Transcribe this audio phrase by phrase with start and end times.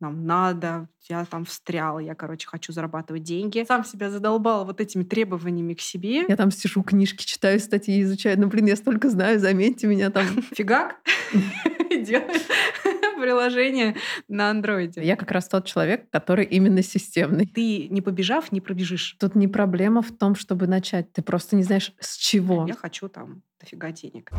[0.00, 3.64] нам надо, я там встрял, я, короче, хочу зарабатывать деньги.
[3.66, 6.24] Сам себя задолбал вот этими требованиями к себе.
[6.26, 8.38] Я там сижу, книжки читаю, статьи изучаю.
[8.40, 10.26] Ну, блин, я столько знаю, заметьте меня там.
[10.54, 10.96] Фигак
[11.90, 12.46] делает
[13.20, 13.96] приложение
[14.28, 15.02] на андроиде.
[15.02, 17.46] Я как раз тот человек, который именно системный.
[17.46, 19.16] Ты не побежав, не пробежишь.
[19.18, 21.12] Тут не проблема в том, чтобы начать.
[21.12, 22.66] Ты просто не знаешь, с чего.
[22.66, 24.30] Я хочу там дофига денег.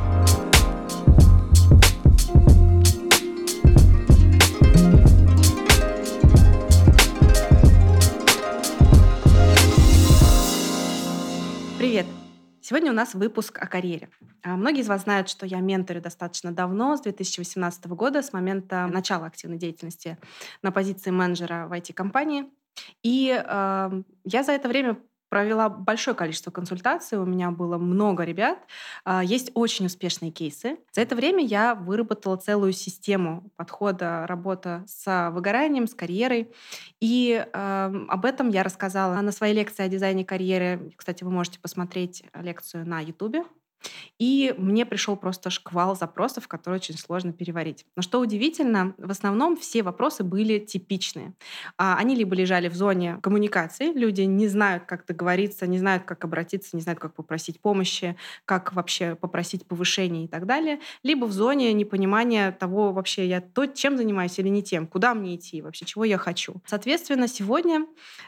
[11.91, 12.05] Привет!
[12.61, 14.07] Сегодня у нас выпуск о карьере.
[14.43, 18.87] А, многие из вас знают, что я менторю достаточно давно, с 2018 года, с момента
[18.87, 20.17] начала активной деятельности
[20.61, 22.45] на позиции менеджера в IT-компании.
[23.04, 25.00] И э, я за это время
[25.32, 28.60] провела большое количество консультаций, у меня было много ребят,
[29.06, 30.78] а, есть очень успешные кейсы.
[30.92, 36.52] За это время я выработала целую систему подхода работы с выгоранием, с карьерой.
[37.00, 40.92] И э, об этом я рассказала на своей лекции о дизайне карьеры.
[40.98, 43.48] Кстати, вы можете посмотреть лекцию на YouTube.
[44.20, 47.86] И мне пришел просто шквал запросов, которые очень сложно переварить.
[47.96, 51.34] Но что удивительно, в основном все вопросы были типичные.
[51.78, 56.23] А, они либо лежали в зоне коммуникации, люди не знают, как договориться, не знают, как
[56.23, 58.16] обратиться, не знают, как попросить помощи,
[58.46, 63.66] как вообще попросить повышения и так далее, либо в зоне непонимания того вообще, я то,
[63.66, 66.56] чем занимаюсь или не тем, куда мне идти, вообще чего я хочу.
[66.66, 67.86] Соответственно, сегодня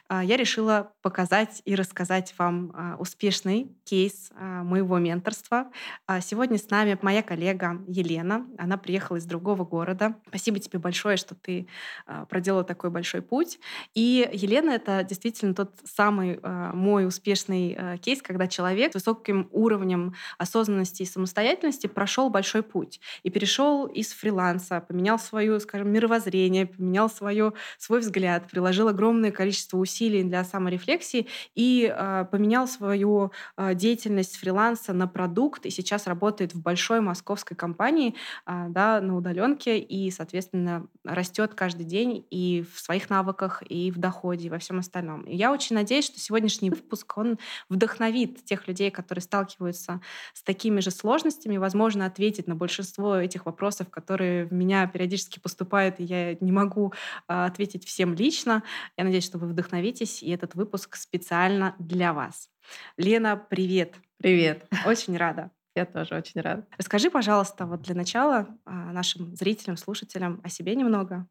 [0.07, 5.71] а, я решила показать и рассказать вам а, успешный кейс моего менторства, менторства.
[6.07, 8.45] А, сегодня с нами моя коллега Елена.
[8.57, 10.15] Она приехала из другого города.
[10.27, 11.67] Спасибо тебе большое, что ты
[12.05, 13.59] а, проделала такой большой путь.
[13.93, 20.13] И Елена— это действительно тот самый а, мой успешный кейс, когда человек с высоким уровнем
[20.37, 27.09] осознанности и самостоятельности прошел большой путь и перешел из фриланса, поменял свое, скажем, мировоззрение, поменял
[27.09, 31.93] свое, свой взгляд, приложил огромное количество усилий для саморефлексии и
[32.31, 38.13] поменял свою деятельность фриланса на продукт продукт и сейчас работает в большой московской компании
[38.45, 43.97] а, да, на удаленке и, соответственно, растет каждый день и в своих навыках, и в
[43.97, 45.23] доходе, и во всем остальном.
[45.23, 50.01] И я очень надеюсь, что сегодняшний выпуск, он вдохновит тех людей, которые сталкиваются
[50.33, 55.99] с такими же сложностями, возможно, ответит на большинство этих вопросов, которые в меня периодически поступают,
[55.99, 56.93] и я не могу
[57.27, 58.61] а, ответить всем лично.
[58.97, 62.49] Я надеюсь, что вы вдохновитесь, и этот выпуск специально для вас.
[62.97, 63.95] Лена, привет!
[64.23, 64.65] Привет.
[64.85, 65.51] Очень рада.
[65.75, 66.65] Я тоже очень рада.
[66.77, 71.27] Расскажи, пожалуйста, вот для начала а, нашим зрителям, слушателям о себе немного,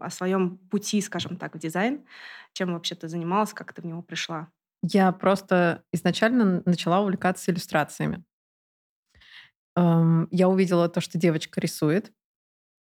[0.00, 2.04] о своем пути, скажем так, в дизайн.
[2.52, 4.48] Чем вообще ты занималась, как ты в него пришла?
[4.82, 8.22] Я просто изначально начала увлекаться иллюстрациями.
[9.76, 12.12] Я увидела то, что девочка рисует,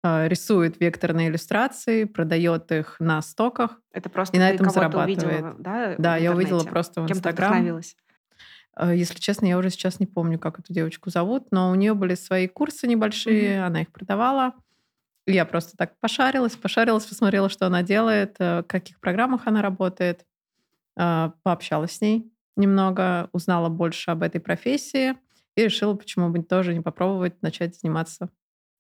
[0.05, 3.81] а, рисует векторные иллюстрации, продает их на стоках.
[3.91, 5.19] Это просто и на этом зарабатывает.
[5.19, 7.81] Увидела, да, да я увидела просто в Инстаграм.
[8.77, 11.95] Э, если честно, я уже сейчас не помню, как эту девочку зовут, но у нее
[11.95, 13.67] были свои курсы небольшие, mm-hmm.
[13.67, 14.55] она их продавала.
[15.27, 20.25] Я просто так пошарилась, пошарилась, посмотрела, что она делает, э, в каких программах она работает,
[20.97, 25.15] э, пообщалась с ней немного, узнала больше об этой профессии
[25.57, 28.31] и решила, почему бы тоже не попробовать начать заниматься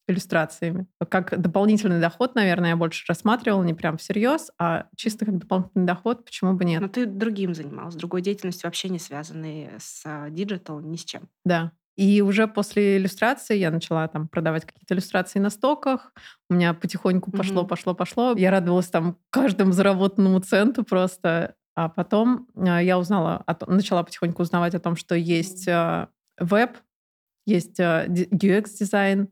[0.08, 0.86] иллюстрациями.
[1.08, 6.24] Как дополнительный доход, наверное, я больше рассматривала, не прям всерьез, а чисто как дополнительный доход,
[6.24, 6.80] почему бы нет.
[6.80, 11.28] Но ты другим занималась, другой деятельностью вообще не связанной с digital, ни с чем.
[11.44, 11.72] Да.
[11.96, 16.12] И уже после иллюстрации я начала там продавать какие-то иллюстрации на стоках.
[16.50, 17.68] У меня потихоньку пошло, mm-hmm.
[17.68, 18.34] пошло, пошло.
[18.36, 21.54] Я радовалась там каждому заработанному центу просто.
[21.74, 26.76] А потом э, я узнала, начала потихоньку узнавать о том, что есть э, веб,
[27.46, 29.26] есть UX-дизайн, э,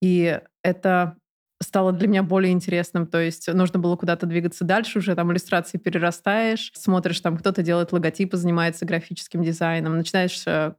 [0.00, 1.16] и это
[1.62, 3.06] стало для меня более интересным.
[3.06, 7.92] То есть нужно было куда-то двигаться дальше, уже там иллюстрации перерастаешь, смотришь, там кто-то делает
[7.92, 10.74] логотипы, занимается графическим дизайном, начинаешь э,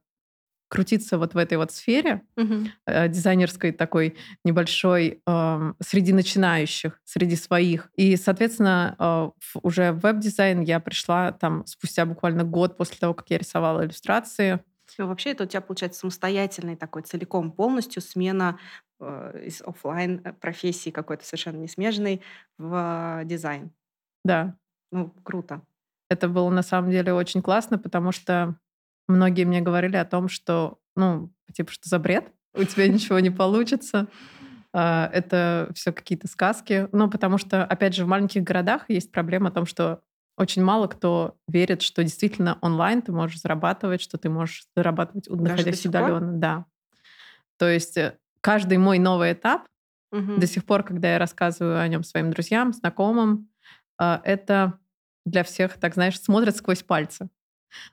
[0.68, 2.68] крутиться вот в этой вот сфере uh-huh.
[2.86, 7.90] э, дизайнерской такой небольшой э, среди начинающих, среди своих.
[7.96, 9.30] И, соответственно, э,
[9.62, 14.60] уже в веб-дизайн я пришла там спустя буквально год после того, как я рисовала иллюстрации.
[14.98, 18.58] И вообще это у тебя получается самостоятельный такой целиком полностью смена
[19.00, 22.22] э, из офлайн э, профессии какой-то совершенно не смежной
[22.58, 23.70] в дизайн.
[24.24, 24.56] Да.
[24.90, 25.62] Ну, круто.
[26.10, 28.56] Это было на самом деле очень классно, потому что
[29.06, 33.30] многие мне говорили о том, что, ну, типа, что за бред, у тебя ничего не
[33.30, 34.08] получится.
[34.72, 36.88] А, это все какие-то сказки.
[36.92, 40.02] Ну, потому что, опять же, в маленьких городах есть проблема о том, что
[40.38, 45.84] очень мало кто верит, что действительно онлайн ты можешь зарабатывать, что ты можешь зарабатывать, находясь
[45.84, 46.32] удаленно.
[46.32, 46.64] Да.
[47.58, 49.68] То есть э, каждый мой новый этап
[50.10, 53.50] До сих пор, когда я рассказываю о нем своим друзьям, знакомым,
[53.98, 54.78] а, это
[55.26, 57.28] для всех, так знаешь, смотрят сквозь пальцы.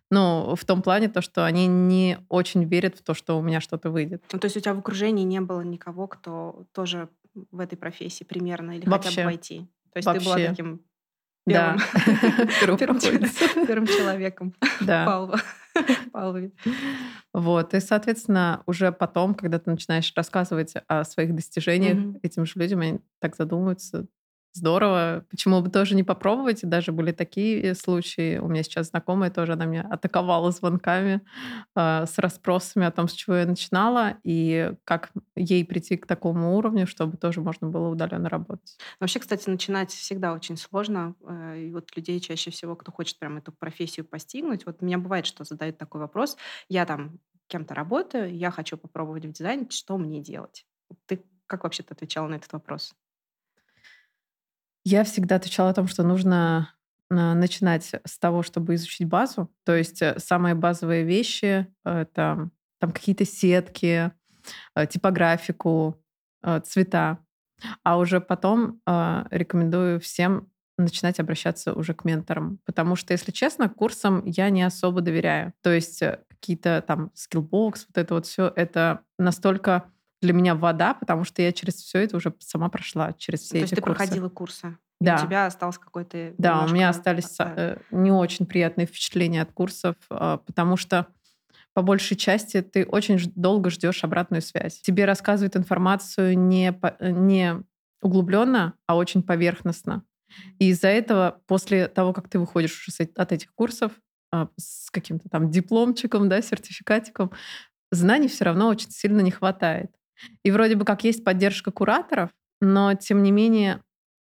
[0.10, 3.60] Ну, в том плане, то, что они не очень верят в то, что у меня
[3.60, 4.24] что-то выйдет.
[4.32, 7.10] Ну, то есть у тебя в окружении не было никого, кто тоже
[7.52, 9.10] в этой профессии примерно или Вообще.
[9.10, 9.60] хотя бы войти?
[9.92, 10.20] То есть Вообще.
[10.22, 10.82] ты была таким
[12.60, 12.78] первым, да.
[12.80, 13.00] первым,
[13.68, 15.06] первым человеком да.
[16.12, 16.52] Павлове.
[17.34, 17.74] Вот.
[17.74, 22.20] И, соответственно, уже потом, когда ты начинаешь рассказывать о своих достижениях mm-hmm.
[22.24, 24.06] этим же людям, они так задумываются,
[24.58, 25.26] Здорово.
[25.30, 26.62] Почему бы тоже не попробовать?
[26.64, 28.38] Даже были такие случаи.
[28.38, 31.20] У меня сейчас знакомая тоже, она меня атаковала звонками
[31.76, 36.56] э, с расспросами о том, с чего я начинала, и как ей прийти к такому
[36.56, 38.78] уровню, чтобы тоже можно было удаленно работать.
[39.02, 41.16] Вообще, кстати, начинать всегда очень сложно.
[41.28, 44.98] Э, и вот людей чаще всего, кто хочет прям эту профессию постигнуть, вот у меня
[44.98, 46.38] бывает, что задают такой вопрос.
[46.70, 50.66] Я там кем-то работаю, я хочу попробовать в дизайне, что мне делать?
[51.08, 52.96] Ты как вообще ты отвечала на этот вопрос?
[54.86, 56.70] Я всегда отвечала о том, что нужно
[57.10, 59.52] а, начинать с того, чтобы изучить базу.
[59.64, 62.50] То есть э, самые базовые вещи— это
[62.80, 64.12] там какие-то сетки,
[64.76, 66.00] э, типографику,
[66.44, 67.18] э, цвета.
[67.84, 72.60] А уже потом рекомендую всем начинать обращаться уже к менторам.
[72.66, 75.54] Потому что, если честно, курсам я не особо доверяю.
[75.62, 79.90] То есть какие-то там Skillbox, вот это вот все, это настолько
[80.26, 83.58] для меня вода, потому что я через все это уже сама прошла, через все То
[83.58, 83.98] эти есть ты курсы.
[83.98, 84.78] проходила курсы?
[85.00, 85.16] Да.
[85.22, 86.34] у тебя осталось какой-то...
[86.38, 91.08] Да, у меня остались э, не очень приятные впечатления от курсов, э, потому что
[91.74, 94.80] по большей части ты очень долго ждешь обратную связь.
[94.80, 97.62] Тебе рассказывают информацию не, по, э, не
[98.02, 100.04] углубленно, а очень поверхностно.
[100.60, 103.92] И из-за этого, после того, как ты выходишь от этих курсов
[104.58, 107.32] с каким-то там дипломчиком, да, сертификатиком,
[107.92, 109.92] знаний все равно очень сильно не хватает.
[110.44, 112.30] И вроде бы как есть поддержка кураторов,
[112.62, 113.82] но тем не менее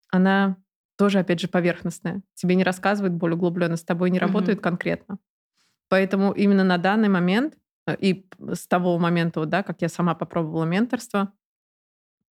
[0.09, 0.57] она
[0.97, 2.21] тоже, опять же, поверхностная.
[2.35, 4.21] Тебе не рассказывают более углубленно, с тобой не mm-hmm.
[4.21, 5.17] работают конкретно.
[5.89, 7.55] Поэтому именно на данный момент
[7.87, 11.33] э, и с того момента, да, как я сама попробовала менторство,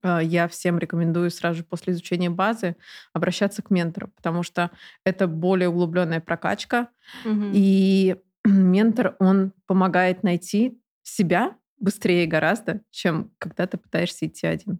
[0.03, 2.75] э, я всем рекомендую сразу же после изучения базы
[3.13, 4.71] обращаться к ментору, потому что
[5.05, 6.89] это более углубленная прокачка,
[7.25, 7.51] mm-hmm.
[7.53, 8.15] и
[8.45, 14.79] ментор, он помогает найти себя быстрее гораздо, чем когда ты пытаешься идти один.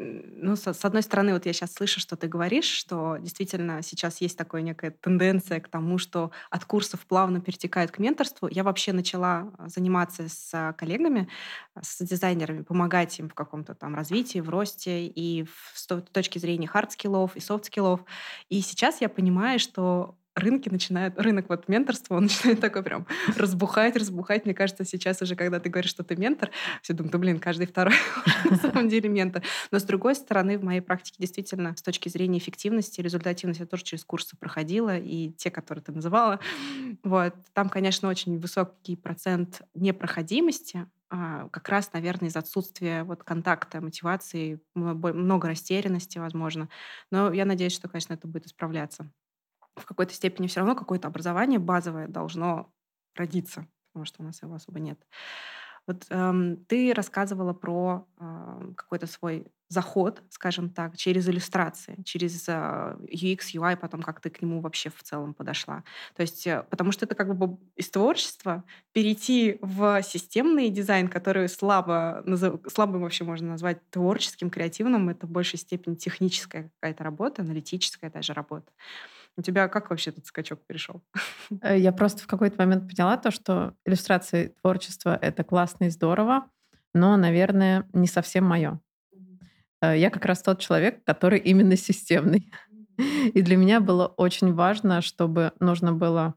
[0.00, 4.20] Ну, с, с одной стороны, вот я сейчас слышу, что ты говоришь, что действительно сейчас
[4.20, 8.46] есть такая некая тенденция к тому, что от курсов плавно перетекают к менторству.
[8.48, 11.28] Я вообще начала а, заниматься с коллегами,
[11.74, 16.38] а, с дизайнерами, помогать им в каком-то там развитии, в росте и в, с точки
[16.38, 18.04] зрения hard skill ов и soft skill ов.
[18.48, 23.06] И сейчас я понимаю, что рынки начинают, рынок вот менторства, он начинает такой прям
[23.36, 24.44] разбухать, разбухать.
[24.44, 26.50] Мне кажется, сейчас уже, когда ты говоришь, что ты ментор,
[26.82, 27.94] все думают, да блин, каждый второй
[28.50, 29.42] на самом деле ментор.
[29.70, 33.84] Но с другой стороны, в моей практике действительно с точки зрения эффективности, результативности я тоже
[33.84, 36.40] через курсы проходила, и те, которые ты называла,
[37.02, 43.80] вот, там, конечно, очень высокий процент непроходимости, а, как раз, наверное, из отсутствия вот контакта,
[43.80, 46.68] мотивации, много растерянности, возможно.
[47.10, 49.10] Но я надеюсь, что, конечно, это будет исправляться
[49.78, 52.72] в какой-то степени все равно какое-то образование базовое должно
[53.14, 54.98] родиться, потому что у нас его особо нет.
[55.88, 62.52] Вот эм, ты рассказывала про э, какой-то свой заход, скажем так, через иллюстрации, через э,
[62.52, 65.84] UX, UI, потом как ты к нему вообще в целом подошла.
[66.14, 71.48] То есть, э, потому что это как бы из творчества перейти в системный дизайн, который
[71.48, 72.60] слабо, назов...
[72.70, 78.34] слабо вообще можно назвать творческим, креативным, это в большей степени техническая какая-то работа, аналитическая даже
[78.34, 78.70] работа.
[79.38, 81.02] У тебя как вообще этот скачок перешел?
[81.62, 86.50] Э, я просто в какой-то момент поняла то, что иллюстрации творчества— это классно и здорово,
[86.92, 88.80] но, наверное, не совсем мое.
[89.80, 92.52] Э, я как раз тот человек, который именно системный.
[93.34, 96.34] И для меня было очень важно, чтобы нужно было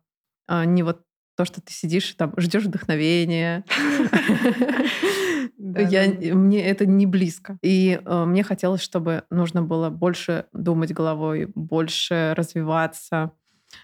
[0.47, 1.01] э, не вот
[1.35, 3.65] то, что ты сидишь и там ждешь вдохновения.
[5.61, 7.57] Я, мне это не близко.
[7.61, 13.31] И э, мне хотелось, чтобы нужно было больше думать головой, больше развиваться,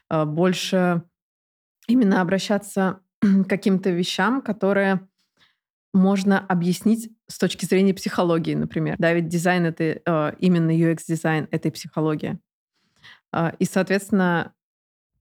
[0.10, 1.04] э, больше
[1.88, 5.08] именно обращаться к каким-то вещам, которые
[5.94, 8.96] можно объяснить с точки зрения психологии, например.
[8.98, 12.40] Да, ведь дизайн— это э, именно UX-дизайн, это и психология.
[13.32, 14.54] Э, и, соответственно,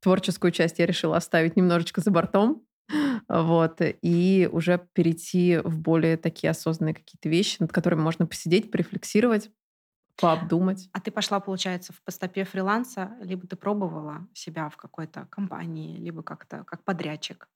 [0.01, 2.63] творческую часть я решила оставить немножечко за бортом,
[3.29, 9.51] вот, и уже перейти в более такие осознанные какие-то вещи, над которыми можно посидеть, порефлексировать,
[10.21, 10.91] пообдумать.
[10.93, 16.23] А ты пошла, получается, в постопе фриланса, либо ты пробовала себя в какой-то компании, либо
[16.23, 17.49] как-то как подрядчик?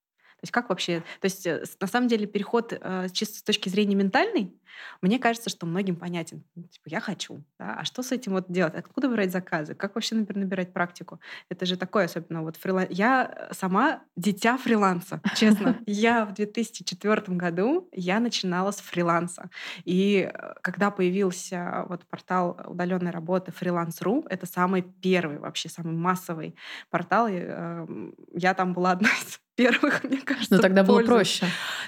[0.42, 1.00] Есть как вообще...
[1.20, 4.54] То есть э, на самом деле переход э, чисто с точки зрения ментальной,
[5.02, 6.44] мне кажется, что многим понятен.
[6.54, 7.76] Ну, типа, я хочу, да?
[7.80, 8.74] а что с этим вот делать?
[8.74, 9.74] Откуда брать заказы?
[9.74, 11.20] Как вообще, например, набирать практику?
[11.48, 12.88] Это же такое, особенно вот фриланс.
[12.90, 15.78] Я сама дитя фриланса, честно.
[15.86, 19.50] Я в 2004 году, я начинала с фриланса.
[19.84, 26.54] И э, когда появился вот портал удаленной работы Freelance.ru, это самый первый вообще, самый массовый
[26.90, 27.28] портал.
[27.28, 30.54] Эм, я там была одна из первых, мне кажется.
[30.54, 31.46] Но тогда было проще.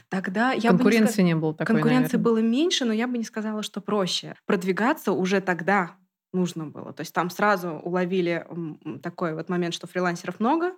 [0.09, 2.25] Тогда я Конкуренции бы не, не было такой, Конкуренции наверное.
[2.25, 4.35] было меньше, но я бы не сказала, что проще.
[4.47, 5.93] Продвигаться уже тогда
[6.33, 6.93] нужно было.
[6.93, 8.47] То есть там сразу уловили
[9.03, 10.73] такой вот момент, что фрилансеров много,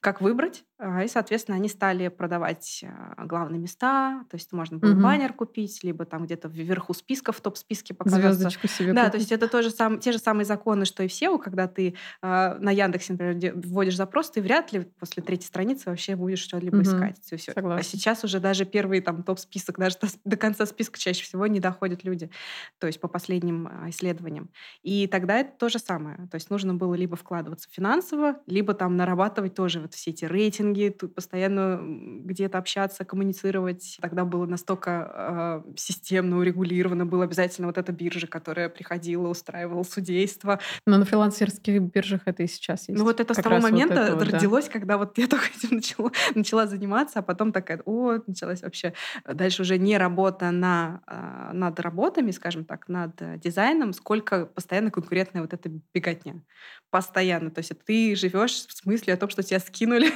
[0.00, 4.92] как выбрать, а, и, соответственно, они стали продавать а, главные места, то есть можно было
[4.92, 5.00] угу.
[5.00, 8.34] баннер купить, либо там где-то вверху списка, в топ-списке показаться.
[8.34, 9.12] Звездочку себе Да, купить.
[9.12, 11.94] то есть это тоже сам, те же самые законы, что и в SEO, когда ты
[12.22, 16.76] э, на Яндексе, например, вводишь запрос, ты вряд ли после третьей страницы вообще будешь что-либо
[16.76, 16.82] угу.
[16.82, 17.18] искать.
[17.24, 17.52] Все, все.
[17.54, 21.60] А сейчас уже даже первый там топ-список, даже до, до конца списка чаще всего не
[21.60, 22.30] доходят люди,
[22.78, 24.50] то есть по последним исследованиям.
[24.82, 26.16] И тогда это то же самое.
[26.30, 30.90] То есть нужно было либо вкладываться финансово, либо там нарабатывать тоже вот все эти рейтинги,
[30.90, 33.98] постоянно где-то общаться, коммуницировать.
[34.00, 40.60] Тогда было настолько э, системно урегулировано, было обязательно вот эта биржа, которая приходила, устраивала судейство.
[40.86, 42.98] Но на фрилансерских биржах это и сейчас есть.
[42.98, 44.72] Ну вот это как с того момента вот это родилось, да.
[44.72, 48.94] когда вот я только этим начала, начала заниматься, а потом такая, о, началась вообще
[49.26, 55.18] дальше уже не работа на, э, над работами, скажем так, над дизайном, сколько постоянно конкурентная
[55.18, 56.42] конкретная вот эта беготня.
[56.90, 57.50] Постоянно.
[57.50, 60.10] То есть ты живешь в смысле о том, что тебя скинули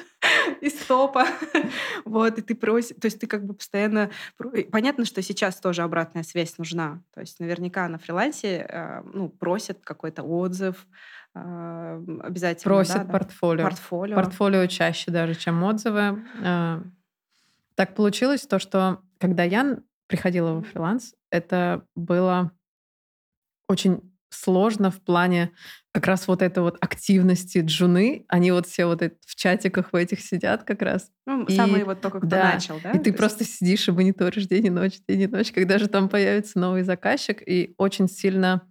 [0.60, 1.26] из топа.
[2.04, 2.96] Вот, и ты просишь...
[3.00, 4.10] То есть ты как бы постоянно...
[4.72, 7.02] Понятно, что сейчас тоже обратная связь нужна.
[7.12, 10.86] То есть наверняка на фрилансе э, ну, просят какой-то отзыв,
[11.34, 12.74] э, обязательно.
[12.74, 13.64] Просят да, портфолио.
[13.64, 14.16] Портфолио.
[14.16, 16.24] Портфолио чаще даже, чем отзывы.
[16.42, 16.80] Э,
[17.74, 22.52] так получилось то, что когда я приходила во фриланс, это было
[23.68, 25.52] очень сложно в плане
[25.92, 28.24] как раз вот этой вот активности джуны.
[28.28, 31.10] Они вот все вот в чатиках в этих сидят как раз.
[31.26, 32.92] Ну, и, самый вот только кто да, начал, да?
[32.92, 36.08] И ты просто сидишь и мониторишь день и ночь, день и ночь, когда же там
[36.08, 38.62] появится новый заказчик, и очень сильно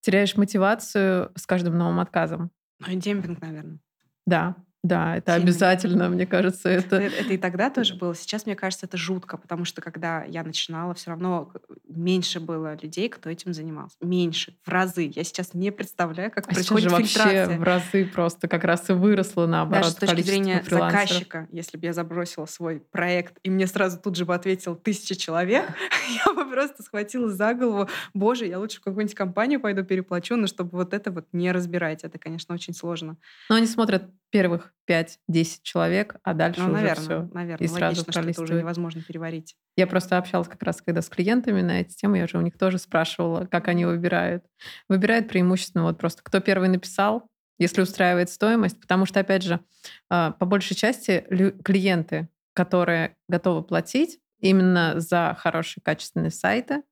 [0.00, 2.50] теряешь мотивацию с каждым новым отказом.
[2.80, 3.78] Ну и демпинг, наверное.
[4.26, 5.44] Да, да, это Сильно.
[5.44, 6.96] обязательно, мне кажется, это...
[6.96, 8.14] Это и тогда тоже было.
[8.14, 11.52] Сейчас, мне кажется, это жутко, потому что когда я начинала, все равно
[11.88, 13.96] меньше было людей, кто этим занимался.
[14.00, 15.10] Меньше, в разы.
[15.12, 17.46] Я сейчас не представляю, как а происходит сейчас же фильтрация.
[17.46, 21.76] вообще в разы просто как раз и выросло, наоборот, Даже с точки зрения заказчика, если
[21.76, 25.68] бы я забросила свой проект, и мне сразу тут же бы ответил тысяча человек,
[26.24, 30.46] я бы просто схватила за голову, боже, я лучше в какую-нибудь компанию пойду переплачу, но
[30.46, 33.16] чтобы вот это вот не разбирать, это, конечно, очень сложно.
[33.50, 37.28] Но они смотрят первых 5-10 человек, а дальше ну, уже наверное, все.
[37.32, 39.56] Наверное, и сразу логично, что это уже невозможно переварить.
[39.76, 42.56] Я просто общалась как раз когда с клиентами на эти темы, я же у них
[42.56, 44.44] тоже спрашивала, как они выбирают.
[44.88, 49.60] Выбирают преимущественно вот просто кто первый написал, если устраивает стоимость, потому что, опять же,
[50.08, 51.24] а, по большей части
[51.64, 56.82] клиенты, которые готовы платить именно за хорошие качественные сайты,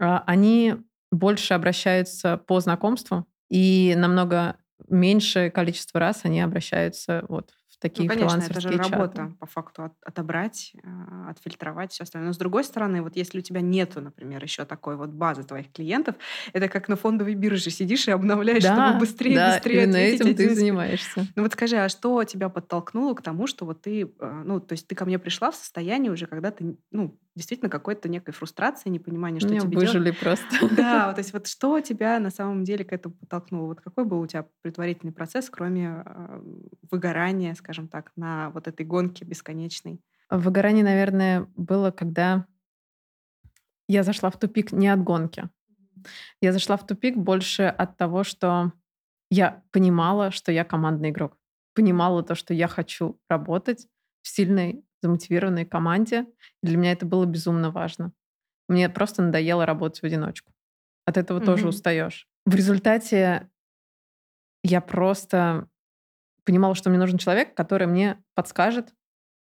[0.00, 0.76] а, они
[1.12, 4.56] больше обращаются по знакомству и намного
[4.94, 8.90] меньшее количество раз они обращаются вот в такие ну, конечно, это же чаты.
[8.90, 12.28] работа по факту от, отобрать, э, отфильтровать все остальное.
[12.28, 15.72] Но с другой стороны, вот если у тебя нету, например, еще такой вот базы твоих
[15.72, 16.14] клиентов,
[16.52, 20.34] это как на фондовой бирже сидишь и обновляешь, да, чтобы быстрее, да, быстрее именно этим
[20.34, 21.26] ты занимаешься.
[21.34, 24.72] Ну вот скажи, а что тебя подтолкнуло к тому, что вот ты, э, ну то
[24.74, 28.88] есть ты ко мне пришла в состоянии уже, когда ты, ну действительно какой-то некой фрустрации,
[28.88, 30.20] непонимания, что Меня тебе выжили делать.
[30.20, 30.46] просто.
[30.76, 33.66] Да, вот, то есть вот что тебя на самом деле к этому подтолкнуло?
[33.66, 36.42] Вот какой был у тебя предварительный процесс, кроме э,
[36.90, 40.00] выгорания, скажем так, на вот этой гонке бесконечной?
[40.30, 42.46] Выгорание, наверное, было, когда
[43.88, 45.48] я зашла в тупик не от гонки.
[46.40, 48.72] Я зашла в тупик больше от того, что
[49.30, 51.36] я понимала, что я командный игрок.
[51.74, 53.88] Понимала то, что я хочу работать
[54.22, 56.26] в сильной замотивированной команде.
[56.62, 58.12] И для меня это было безумно важно.
[58.68, 60.52] Мне просто надоело работать в одиночку.
[61.04, 61.44] От этого mm-hmm.
[61.44, 62.26] тоже устаешь.
[62.46, 63.50] В результате
[64.62, 65.68] я просто
[66.44, 68.94] понимала, что мне нужен человек, который мне подскажет,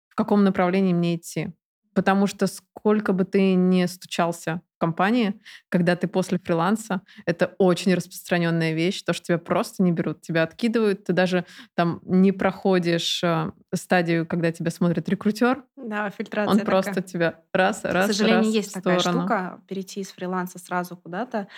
[0.08, 1.52] в каком направлении мне идти.
[1.94, 8.74] Потому что сколько бы ты ни стучался компании, когда ты после фриланса, это очень распространенная
[8.74, 13.52] вещь, то, что тебя просто не берут, тебя откидывают, ты даже там не проходишь э,
[13.72, 15.64] стадию, когда тебя смотрит рекрутер.
[15.76, 16.52] Да, фильтрация.
[16.52, 16.82] Он такая.
[16.82, 21.48] просто тебя раз, раз, К сожалению, раз есть такая штука, перейти из фриланса сразу куда-то.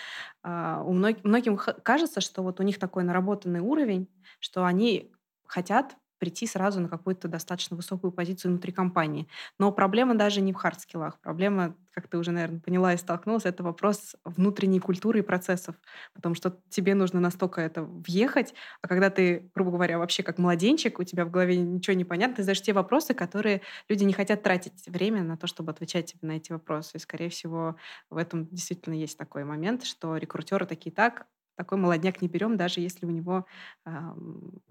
[0.45, 5.11] Uh, у многих, многим кажется, что вот у них такой наработанный уровень, что они
[5.47, 9.29] хотят прийти сразу на какую-то достаточно высокую позицию внутри компании.
[9.59, 11.21] Но проблема даже не в хардскиллах.
[11.21, 15.77] Проблема, как ты уже, наверное, поняла и столкнулась, это вопрос внутренней культуры и процессов.
[16.15, 20.99] Потому что тебе нужно настолько это въехать, а когда ты, грубо говоря, вообще как младенчик,
[20.99, 24.43] у тебя в голове ничего не понятно, ты задаешь те вопросы, которые люди не хотят
[24.43, 26.97] тратить время на то, чтобы отвечать тебе на эти вопросы.
[26.97, 27.77] И, скорее всего,
[28.11, 32.81] в этом действительно есть такой момент, что рекрутеры такие так, такой молодняк не берем, даже
[32.81, 33.47] если у него
[33.85, 33.91] э,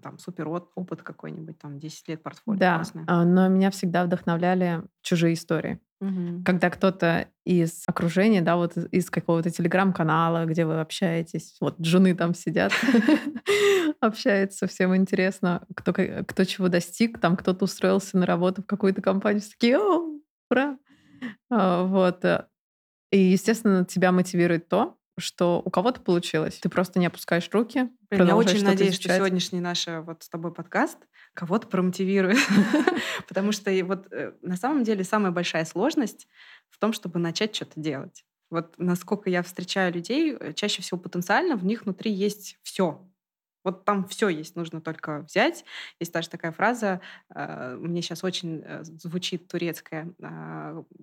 [0.02, 3.04] там супер опыт какой-нибудь, там 10 лет портфолио да, классное.
[3.06, 5.80] А, но меня всегда вдохновляли чужие истории.
[6.00, 6.42] Угу.
[6.44, 12.34] Когда кто-то из окружения, да, вот из какого-то телеграм-канала, где вы общаетесь, вот жены там
[12.34, 12.72] сидят,
[14.00, 19.42] общаются, всем интересно, кто, кто чего достиг, там кто-то устроился на работу в какую-то компанию,
[19.42, 20.78] такие, о, ура!
[21.50, 22.24] А, вот.
[22.24, 22.46] Э,
[23.10, 26.58] и, естественно, тебя мотивирует то, что у кого-то получилось.
[26.58, 27.90] Ты просто не опускаешь руки.
[28.10, 29.12] Блин, я очень надеюсь, изучать.
[29.12, 30.98] что сегодняшний наш э, вот с тобой подкаст
[31.34, 32.38] кого-то промотивирует.
[33.28, 36.28] Потому что вот э, на самом деле самая большая сложность
[36.68, 38.24] в том, чтобы начать что-то делать.
[38.50, 43.08] Вот насколько я встречаю людей, э, чаще всего потенциально в них внутри есть все.
[43.64, 45.64] Вот там все есть, нужно только взять.
[45.98, 47.00] Есть даже такая фраза,
[47.34, 50.14] мне сейчас очень звучит турецкая,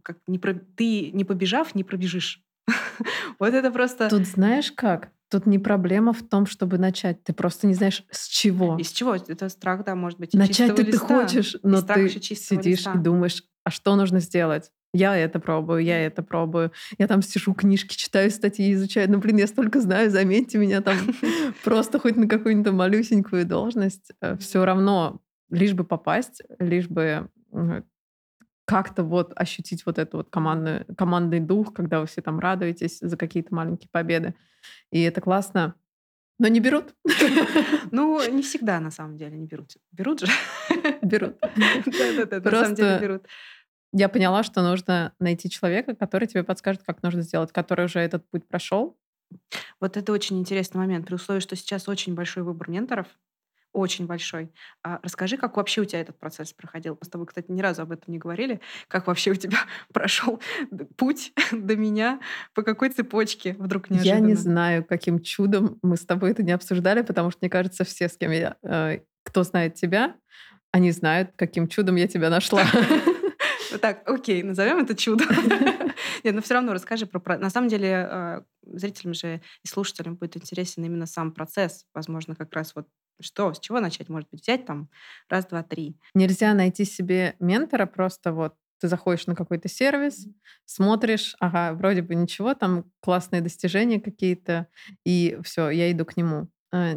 [0.02, 2.42] как не про, ты не побежав, не пробежишь.
[3.40, 4.10] Вот это просто...
[4.10, 5.10] Тут знаешь как?
[5.30, 7.24] Тут не проблема в том, чтобы начать.
[7.24, 8.78] Ты просто не знаешь, с чего.
[8.80, 9.16] И с чего?
[9.16, 10.34] Это страх, да, может быть.
[10.34, 12.94] Начать ты, ты хочешь, но ты сидишь листа.
[12.94, 14.72] и думаешь, а что нужно сделать?
[14.94, 16.72] Я это пробую, я это пробую.
[17.00, 19.10] Я там сижу, книжки читаю, статьи изучаю.
[19.10, 20.98] Ну, блин, я столько знаю, заметьте меня там
[21.64, 24.12] просто хоть на какую-нибудь малюсенькую должность.
[24.22, 25.20] Э, Все равно,
[25.50, 27.28] лишь бы попасть, лишь бы
[28.66, 33.18] как-то вот ощутить вот этот вот командный, командный дух, когда вы все там радуетесь за
[33.18, 34.36] какие-то маленькие победы.
[34.92, 35.76] И это классно.
[36.40, 36.94] Но не берут.
[37.92, 39.78] Ну, не всегда, на самом деле, не берут.
[39.92, 40.28] Берут же.
[41.02, 41.38] Берут.
[41.40, 43.28] Да-да-да, на самом деле берут.
[43.92, 48.28] Я поняла, что нужно найти человека, который тебе подскажет, как нужно сделать, который уже этот
[48.30, 48.98] путь прошел.
[49.80, 51.06] Вот это очень интересный момент.
[51.06, 53.08] При условии, что сейчас очень большой выбор менторов,
[53.74, 54.52] очень большой.
[54.84, 56.98] А расскажи, как вообще у тебя этот процесс проходил?
[57.00, 58.62] Мы с тобой, кстати, ни разу об этом не говорили.
[58.88, 59.58] Как вообще у тебя
[59.94, 60.42] прошел
[60.96, 62.20] путь до меня?
[62.54, 64.16] По какой цепочке вдруг неожиданно?
[64.16, 67.84] Я не знаю, каким чудом мы с тобой это не обсуждали, потому что, мне кажется,
[67.84, 68.56] все, с кем я...
[68.64, 70.16] Э, кто знает тебя,
[70.72, 72.64] они знают, каким чудом я тебя нашла.
[73.82, 75.26] Так, окей, назовем это чудо.
[76.24, 77.38] Нет, но все равно расскажи про...
[77.38, 81.86] На самом деле, э, зрителям же и слушателям будет интересен именно сам процесс.
[81.94, 82.88] Возможно, как раз вот
[83.24, 84.10] что, с чего начать?
[84.10, 84.90] Может быть, взять там
[85.30, 85.98] раз, два, три.
[86.14, 90.28] Нельзя найти себе ментора просто вот ты заходишь на какой-то сервис,
[90.66, 94.68] смотришь, ага, вроде бы ничего, там классные достижения какие-то,
[95.06, 96.50] и все, я иду к нему.
[96.74, 96.96] А,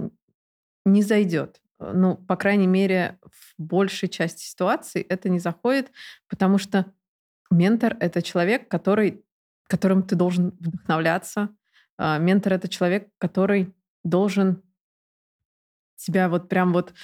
[0.85, 1.61] не зайдет.
[1.79, 5.93] Ну, по крайней мере, в большей части ситуаций это не заходит,
[6.29, 6.93] потому что
[7.53, 9.25] ментор— это человек, который,
[9.69, 11.51] которым ты должен вдохновляться.
[11.99, 14.61] А, ментор— это человек, который должен
[15.97, 16.95] тебя вот прям вот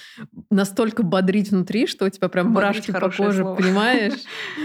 [0.49, 3.55] настолько бодрить внутри, что у тебя прям мурашки по коже, слово.
[3.55, 4.13] понимаешь?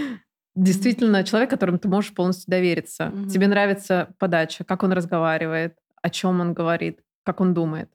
[0.55, 3.13] Действительно, человек, которому ты можешь полностью довериться.
[3.31, 7.89] Тебе нравится подача, как он разговаривает, о чем он говорит, как он думает.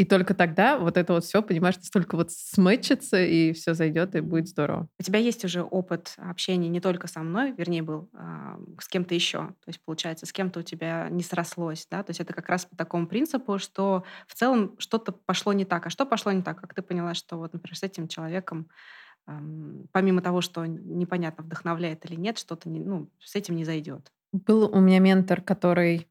[0.00, 4.20] И только тогда вот это вот все, понимаешь, настолько вот сметчится, и все зайдет, и
[4.20, 4.88] будет здорово.
[4.98, 8.18] У тебя есть уже опыт общения не только со мной, вернее, был э,
[8.80, 9.40] с кем-то еще.
[9.40, 12.02] То есть, получается, с кем-то у тебя не срослось, да?
[12.02, 15.86] То есть это как раз по такому принципу, что в целом что-то пошло не так.
[15.86, 16.58] А что пошло не так?
[16.58, 18.70] Как ты поняла, что вот, например, с этим человеком
[19.92, 24.10] помимо того, что непонятно, вдохновляет или нет, что-то не, ну, с этим не зайдет.
[24.32, 26.08] Был у меня ментор, который,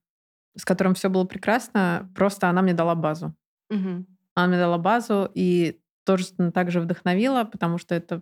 [0.56, 3.34] с которым все было прекрасно, просто она мне дала базу.
[3.70, 4.06] Угу.
[4.36, 8.22] Она мне дала базу и тоже также вдохновила, потому что это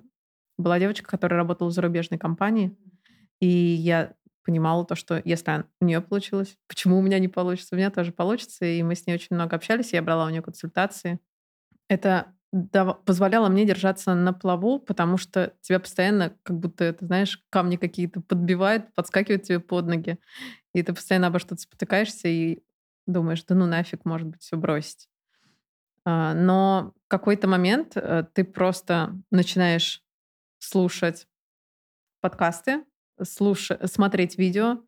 [0.57, 2.75] была девочка, которая работала в зарубежной компании.
[3.39, 7.77] И я понимала то, что если у нее получилось, почему у меня не получится, у
[7.77, 8.65] меня тоже получится.
[8.65, 11.19] И мы с ней очень много общались, я брала у нее консультации.
[11.89, 12.33] Это
[13.05, 18.21] позволяло мне держаться на плаву, потому что тебя постоянно, как будто это, знаешь, камни какие-то
[18.21, 20.17] подбивают, подскакивают тебе под ноги.
[20.73, 22.63] И ты постоянно обо что-то спотыкаешься и
[23.05, 25.09] думаешь, да ну нафиг, может быть, все бросить.
[26.09, 30.01] А, но в какой-то момент э, ты просто начинаешь
[30.57, 31.27] слушать
[32.21, 32.85] подкасты,
[33.21, 34.83] слушать, смотреть видео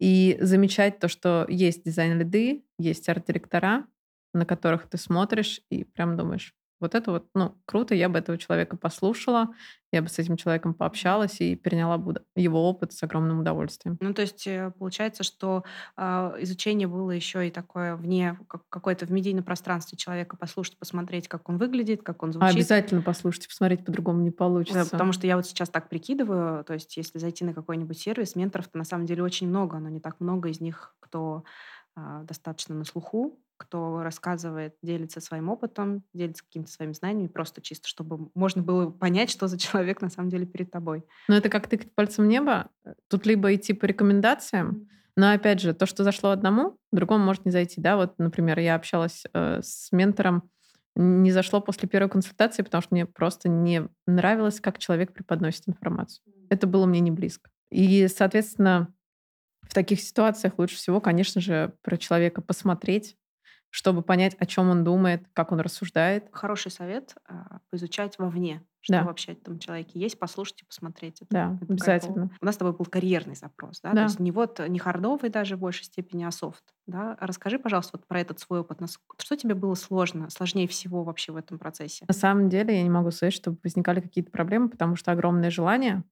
[0.00, 3.86] и замечать то, что есть дизайн-лиды, есть арт-директора,
[4.34, 8.36] на которых ты смотришь и прям думаешь, Вот это вот, ну, круто, я бы этого
[8.36, 9.48] человека послушала,
[9.92, 13.96] я бы с этим человеком пообщалась и переняла бы его опыт с огромным удовольствием.
[14.00, 15.64] Ну, то есть э, получается, что
[15.96, 16.02] э,
[16.40, 21.48] изучение было еще и такое вне, как, какое-то в медийном пространстве человека послушать, посмотреть, как
[21.48, 22.56] он выглядит, как он звучит.
[22.56, 24.84] Обязательно послушать, посмотреть по-другому не получится.
[24.84, 28.36] Да, потому что я вот сейчас так прикидываю, то есть если зайти на какой-нибудь сервис,
[28.36, 31.44] менторов-то на самом деле очень много, но не так много из них, кто
[31.96, 37.88] э, достаточно на слуху, кто рассказывает, делится своим опытом, делится какими-то своими знаниями, просто чисто,
[37.88, 41.04] чтобы можно было понять, что за человек на самом деле перед тобой.
[41.28, 42.68] Но это как тыкать пальцем в небо.
[43.08, 47.50] Тут либо идти по рекомендациям, но опять же, то, что зашло одному, другому может не
[47.50, 47.80] зайти.
[47.80, 47.96] Да?
[47.96, 50.50] Вот, например, я общалась э, с ментором,
[50.94, 56.22] не зашло после первой консультации, потому что мне просто не нравилось, как человек преподносит информацию.
[56.48, 57.50] Это было мне не близко.
[57.70, 58.94] И, соответственно,
[59.62, 63.16] в таких ситуациях лучше всего, конечно же, про человека посмотреть,
[63.76, 66.28] чтобы понять, о чем он думает, как он рассуждает.
[66.32, 69.04] Хороший совет а, поизучать вовне, что да.
[69.04, 71.20] вообще в этом человеке есть, послушать и посмотреть.
[71.20, 72.14] Это, да, это обязательно.
[72.14, 72.38] Кайфово.
[72.40, 73.90] У нас с тобой был карьерный запрос, да?
[73.90, 73.96] да?
[73.96, 76.64] То есть не вот не хардовый даже в большей степени, а софт.
[76.86, 77.18] Да?
[77.20, 78.80] Расскажи, пожалуйста, вот про этот свой опыт.
[79.18, 82.06] Что тебе было сложно, сложнее всего вообще в этом процессе?
[82.08, 86.02] На самом деле я не могу сказать, чтобы возникали какие-то проблемы, потому что огромное желание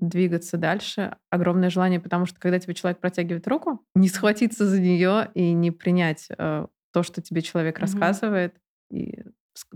[0.00, 5.30] двигаться дальше, огромное желание, потому что когда тебе человек протягивает руку, не схватиться за нее
[5.34, 7.80] и не принять э, то, что тебе человек mm-hmm.
[7.80, 8.56] рассказывает,
[8.90, 9.24] и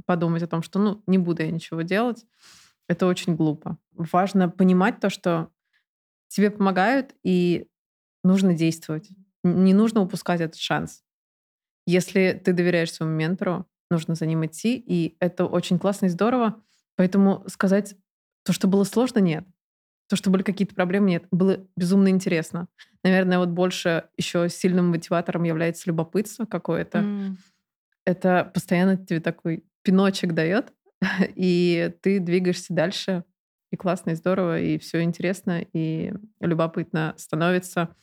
[0.04, 2.24] подумать о том, что, ну, не буду я ничего делать,
[2.88, 3.78] это очень глупо.
[3.92, 5.50] Важно понимать то, что
[6.28, 7.68] тебе помогают, и
[8.22, 9.08] нужно действовать.
[9.42, 11.02] Не нужно упускать этот шанс.
[11.86, 16.60] Если ты доверяешь своему ментору, нужно за ним идти, и это очень классно и здорово.
[16.96, 17.94] Поэтому сказать
[18.44, 19.46] то, что было сложно, нет.
[20.08, 21.24] То, что были какие-то проблемы, нет.
[21.30, 22.68] Было безумно интересно.
[23.02, 26.98] Наверное, вот больше еще сильным мотиватором является любопытство какое-то.
[26.98, 27.36] Mm.
[28.04, 30.72] Это постоянно тебе такой пиночек дает,
[31.34, 33.24] и ты двигаешься дальше.
[33.72, 37.94] И классно, и здорово, и все интересно, и любопытно становится.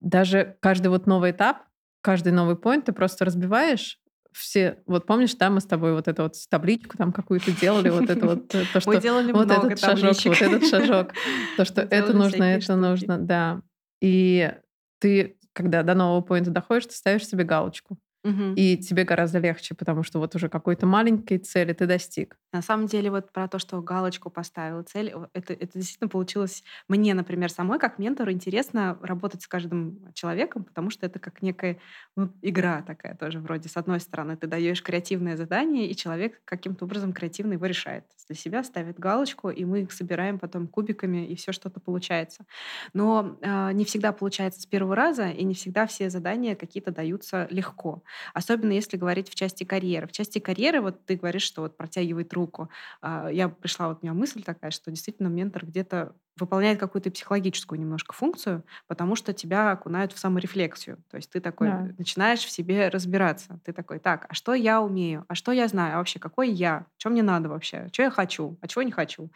[0.00, 1.58] Даже каждый вот новый этап,
[2.00, 4.00] каждый новый поинт ты просто разбиваешь
[4.36, 8.10] все, вот помнишь, да, мы с тобой вот эту вот табличку там какую-то делали, вот
[8.10, 11.12] это вот э, то, что мы делали вот много этот шажок, вот этот шажок,
[11.56, 13.62] то, что это нужно, это нужно, да.
[14.02, 14.52] И
[15.00, 17.98] ты, когда до нового поинта доходишь, ты ставишь себе галочку.
[18.26, 18.54] Угу.
[18.56, 22.36] И тебе гораздо легче, потому что вот уже какой-то маленькой цели ты достиг.
[22.52, 27.14] На самом деле вот про то, что галочку поставил цель, это, это действительно получилось мне,
[27.14, 31.78] например, самой как ментору интересно работать с каждым человеком, потому что это как некая
[32.16, 33.68] ну, игра такая тоже вроде.
[33.68, 38.04] С одной стороны, ты даешь креативное задание, и человек каким-то образом креативно его решает.
[38.26, 42.44] Для себя ставит галочку, и мы их собираем потом кубиками, и все что-то получается.
[42.92, 47.46] Но э, не всегда получается с первого раза, и не всегда все задания какие-то даются
[47.50, 48.02] легко.
[48.34, 50.06] Особенно если говорить в части карьеры.
[50.06, 52.70] В части карьеры, вот ты говоришь, что вот протягивает руку.
[53.02, 57.80] А, я пришла, вот у меня мысль такая, что действительно ментор где-то выполняет какую-то психологическую
[57.80, 60.98] немножко функцию, потому что тебя окунают в саморефлексию.
[61.10, 61.88] То есть ты такой да.
[61.98, 63.58] начинаешь в себе разбираться.
[63.64, 65.24] Ты такой, так, а что я умею?
[65.28, 65.94] А что я знаю?
[65.94, 66.86] А вообще, какой я?
[66.98, 67.88] Что мне надо вообще?
[67.92, 68.58] Что я хочу?
[68.60, 69.30] А чего не хочу?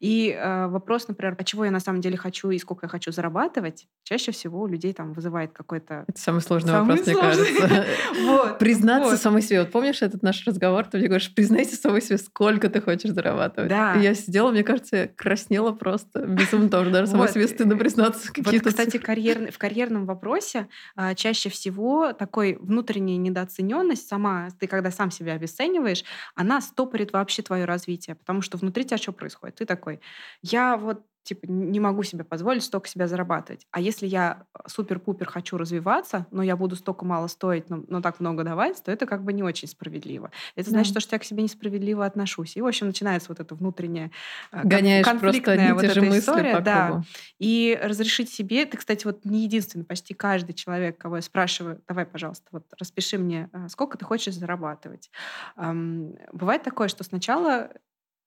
[0.00, 3.12] И э, вопрос, например, а чего я на самом деле хочу и сколько я хочу
[3.12, 6.04] зарабатывать, чаще всего у людей там вызывает какой-то...
[6.08, 7.52] Это самый сложный самый вопрос, сложный.
[7.52, 8.56] мне кажется.
[8.58, 9.60] Признаться самой себе.
[9.60, 10.86] Вот помнишь этот наш разговор?
[10.86, 13.68] Ты мне говоришь, признайся самой себе, сколько ты хочешь зарабатывать.
[13.68, 13.94] Да.
[13.94, 18.30] Я сидела, мне кажется, краснела просто безумно тоже, даже самой себе стыдно признаться.
[18.36, 24.90] Вот, кстати, карьер, в карьерном вопросе а, чаще всего такой внутренняя недооцененность сама, ты когда
[24.90, 29.56] сам себя обесцениваешь, она стопорит вообще твое развитие, потому что внутри тебя что происходит?
[29.56, 30.00] Ты такой,
[30.42, 33.66] я вот типа, не могу себе позволить столько себя зарабатывать.
[33.70, 38.00] А если я э, супер-пупер хочу развиваться, но я буду столько мало стоить, но, но
[38.00, 40.30] так много давать, то это как бы не очень справедливо.
[40.56, 40.82] Это да.
[40.82, 42.56] значит, что я к себе несправедливо отношусь.
[42.56, 44.10] И, в общем, начинается вот это внутренняя
[44.52, 46.56] э, Гоняешь конфликтная вот эта история.
[46.56, 46.86] По да.
[46.86, 47.04] Кругу.
[47.38, 52.06] И разрешить себе, ты, кстати, вот не единственный, почти каждый человек, кого я спрашиваю, давай,
[52.06, 55.10] пожалуйста, вот распиши мне, э, сколько ты хочешь зарабатывать.
[55.56, 57.70] Бывает такое, что сначала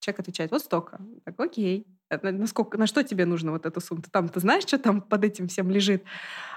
[0.03, 0.99] человек отвечает, вот столько.
[1.23, 1.87] Так, окей.
[2.09, 4.01] Э, насколько, на что тебе нужно вот эта сумма?
[4.01, 6.03] Ты там, ты знаешь, что там под этим всем лежит?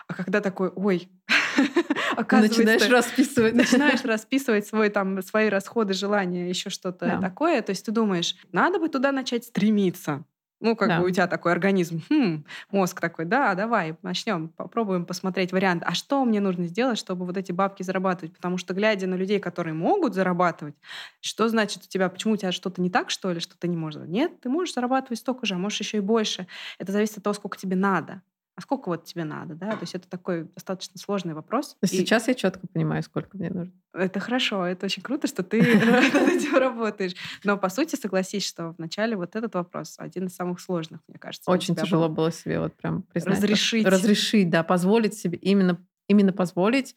[0.08, 1.08] А когда такой, ой,
[2.16, 3.54] начинаешь расписывать.
[3.54, 7.20] Начинаешь расписывать свой, там, свои расходы, желания, еще что-то да.
[7.20, 7.62] такое.
[7.62, 10.24] То есть ты думаешь, надо бы туда начать стремиться.
[10.60, 10.96] Ну, как да.
[10.96, 15.82] бы у тебя такой организм, хм, мозг такой, да, давай, начнем, попробуем посмотреть вариант.
[15.84, 18.34] А что мне нужно сделать, чтобы вот эти бабки зарабатывать?
[18.34, 20.74] Потому что, глядя на людей, которые могут зарабатывать,
[21.20, 23.76] что значит у тебя, почему у тебя что-то не так, что ли, что ты не
[23.76, 24.08] можешь?
[24.08, 26.46] Нет, ты можешь зарабатывать столько же, а можешь еще и больше.
[26.78, 28.22] Это зависит от того, сколько тебе надо.
[28.56, 29.72] А сколько вот тебе надо, да?
[29.72, 31.76] То есть это такой достаточно сложный вопрос.
[31.84, 32.30] Сейчас и...
[32.30, 33.74] я четко понимаю, сколько мне нужно.
[33.92, 35.60] Это хорошо, это очень круто, что ты
[36.14, 37.14] над этим работаешь.
[37.44, 41.50] Но по сути согласись, что вначале вот этот вопрос один из самых сложных, мне кажется.
[41.50, 43.36] Очень тяжело было себе вот прям признать.
[43.36, 43.86] Разрешить.
[43.86, 46.94] Разрешить, да, позволить себе именно именно позволить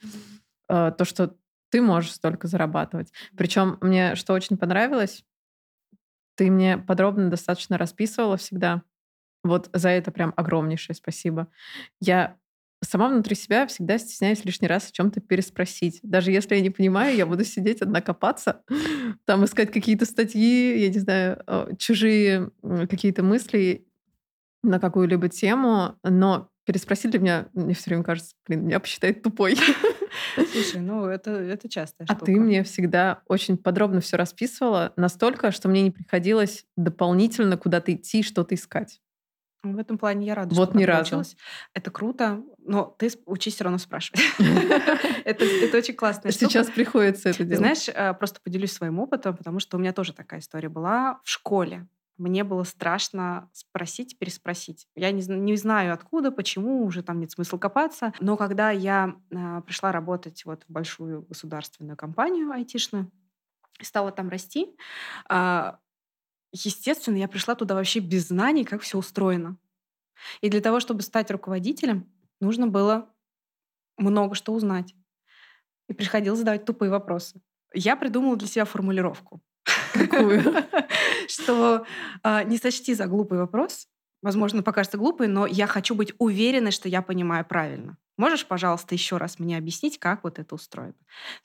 [0.69, 1.35] э, то, что
[1.71, 3.11] ты можешь столько зарабатывать.
[3.35, 5.25] Причем мне что очень понравилось,
[6.35, 8.83] ты мне подробно достаточно расписывала всегда
[9.43, 11.47] вот за это прям огромнейшее спасибо.
[11.99, 12.37] Я
[12.81, 15.99] сама внутри себя всегда стесняюсь лишний раз о чем-то переспросить.
[16.03, 18.61] Даже если я не понимаю, я буду сидеть одна копаться,
[19.25, 23.85] там искать какие-то статьи, я не знаю, э, чужие какие-то мысли
[24.63, 29.57] на какую-либо тему, но переспросить для меня, мне все время кажется, блин, меня посчитает тупой.
[30.51, 31.67] Слушай, ну это, это
[32.05, 32.21] штука.
[32.21, 37.93] А ты мне всегда очень подробно все расписывала, настолько, что мне не приходилось дополнительно куда-то
[37.93, 39.01] идти, что-то искать.
[39.61, 41.35] В этом плане я рада, вот что ни получилось.
[41.73, 44.21] Это круто, но ты учись все равно спрашивать.
[45.25, 46.31] это, это очень классно.
[46.31, 47.57] Сейчас приходится это делать.
[47.57, 51.29] Знаешь, э, просто поделюсь своим опытом, потому что у меня тоже такая история была в
[51.29, 51.87] школе.
[52.17, 54.87] Мне было страшно спросить, переспросить.
[54.95, 58.13] Я не, не знаю откуда, почему, уже там нет смысла копаться.
[58.21, 63.11] Но когда я э, пришла работать вот в большую государственную компанию айтишную,
[63.81, 64.75] стала там расти,
[65.29, 65.71] э,
[66.51, 69.57] естественно, я пришла туда вообще без знаний, как все устроено.
[70.41, 73.09] И для того, чтобы стать руководителем, нужно было
[73.97, 74.95] много что узнать.
[75.87, 77.41] И приходилось задавать тупые вопросы.
[77.73, 79.41] Я придумала для себя формулировку.
[79.93, 80.41] Какую?
[81.27, 81.85] Что
[82.23, 83.87] а, не сочти за глупый вопрос.
[84.21, 87.97] Возможно, покажется глупый, но я хочу быть уверенной, что я понимаю правильно.
[88.19, 90.93] Можешь, пожалуйста, еще раз мне объяснить, как вот это устроено?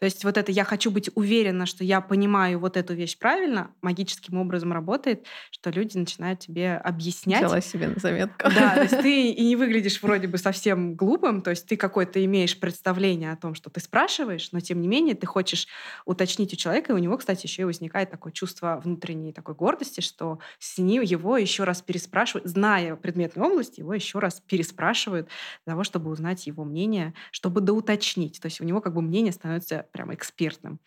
[0.01, 3.71] То есть вот это «я хочу быть уверена, что я понимаю вот эту вещь правильно»
[3.81, 7.45] магическим образом работает, что люди начинают тебе объяснять.
[7.45, 8.49] Взяла себе на заметку.
[8.53, 12.25] Да, то есть ты и не выглядишь вроде бы совсем глупым, то есть ты какое-то
[12.25, 15.69] имеешь представление о том, что ты спрашиваешь, но тем не менее ты хочешь
[16.07, 20.01] уточнить у человека, и у него, кстати, еще и возникает такое чувство внутренней такой гордости,
[20.01, 25.29] что с ним его еще раз переспрашивают, зная предметную область, его еще раз переспрашивают
[25.65, 28.41] для того, чтобы узнать его мнение, чтобы доуточнить.
[28.41, 30.81] То есть у него как бы мнение становится прям экспертным.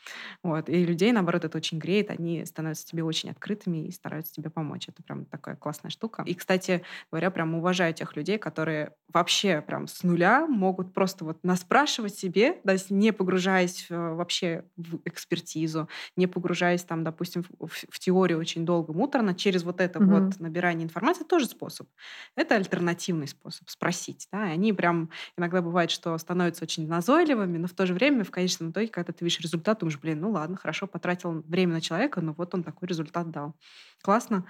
[0.44, 0.70] Вот.
[0.70, 2.10] И людей, наоборот, это очень греет.
[2.12, 4.90] Они становятся тебе очень открытыми и стараются тебе помочь.
[4.90, 6.24] Это прям такая классная штука.
[6.26, 11.44] И, кстати говоря, прям уважаю тех людей, которые вообще прям с нуля могут просто вот
[11.44, 18.40] наспрашивать себе, да, не погружаясь вообще в экспертизу, не погружаясь там, допустим, в, в теорию
[18.40, 20.30] очень долго, муторно, через вот это mm-hmm.
[20.30, 21.88] вот набирание информации тоже способ.
[22.36, 24.28] Это альтернативный способ спросить.
[24.32, 24.50] Да?
[24.50, 28.32] И они прям иногда бывает, что становятся очень назойливыми, но в то же время в
[28.32, 32.22] конечном итоге, когда ты видишь результат, думаешь, блин, ну ладно, хорошо, потратил время на человека,
[32.22, 33.56] но вот он такой результат дал.
[34.02, 34.46] Классно.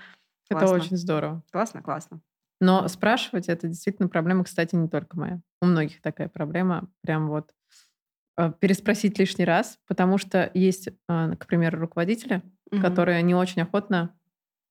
[0.50, 0.78] Это классно.
[0.78, 1.44] очень здорово.
[1.52, 2.22] Классно, классно.
[2.60, 5.42] Но спрашивать это действительно проблема, кстати, не только моя.
[5.62, 6.90] У многих такая проблема.
[7.02, 7.52] Прям вот
[8.38, 12.82] э, переспросить лишний раз, потому что есть, э, к примеру, руководители, угу.
[12.82, 14.17] которые не очень охотно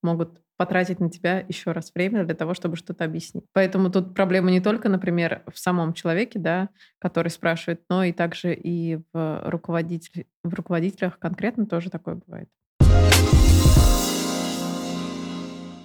[0.07, 3.45] могут потратить на тебя еще раз время для того, чтобы что-то объяснить.
[3.53, 8.55] Поэтому тут проблема не только, например, в самом человеке, да, который спрашивает, но и также
[8.55, 12.49] и в, руководитель, в руководителях конкретно тоже такое бывает.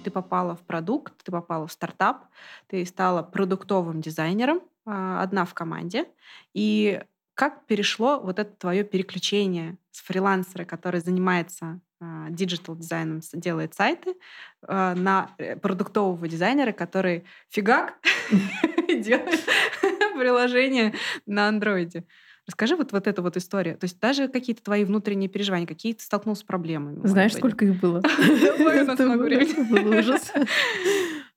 [0.04, 2.26] Ты попала в продукт, ты попала в стартап,
[2.66, 6.06] ты стала продуктовым дизайнером, а, одна в команде.
[6.54, 7.00] И
[7.42, 14.14] как перешло вот это твое переключение с фрилансера, который занимается а, digital дизайном, делает сайты,
[14.62, 17.94] а, на э, продуктового дизайнера, который фигак
[18.88, 19.40] делает
[20.16, 20.94] приложение
[21.26, 22.04] на андроиде.
[22.46, 23.76] Расскажи вот, вот эту вот историю.
[23.76, 27.04] То есть даже какие-то твои внутренние переживания, какие ты столкнулся с проблемами?
[27.04, 28.02] Знаешь, сколько их было?
[28.18, 30.32] Это был ужас.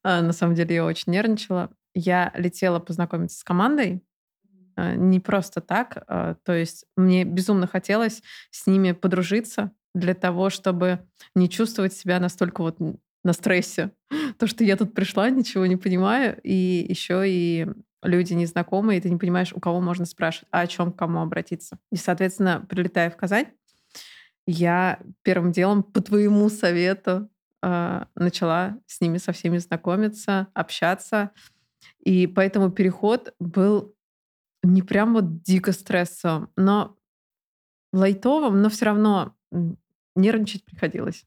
[0.04, 1.72] А, на самом деле я очень нервничала.
[1.96, 4.04] Я летела познакомиться с командой,
[4.78, 6.06] не просто так.
[6.08, 11.00] То есть мне безумно хотелось с ними подружиться, для того, чтобы
[11.36, 12.78] не чувствовать себя настолько вот
[13.24, 13.92] на стрессе.
[14.38, 17.66] То, что я тут пришла, ничего не понимаю, и еще и
[18.04, 21.22] люди незнакомые, и ты не понимаешь, у кого можно спрашивать, а о чем к кому
[21.22, 21.80] обратиться.
[21.92, 23.48] И, соответственно, прилетая в Казань,
[24.46, 27.30] я первым делом по твоему совету
[27.64, 31.32] э, начала с ними со всеми знакомиться, общаться.
[32.04, 33.95] И поэтому переход был
[34.66, 36.98] не прям вот дико стрессовым, но
[37.94, 39.36] лайтовым, но все равно
[40.16, 41.26] нервничать приходилось.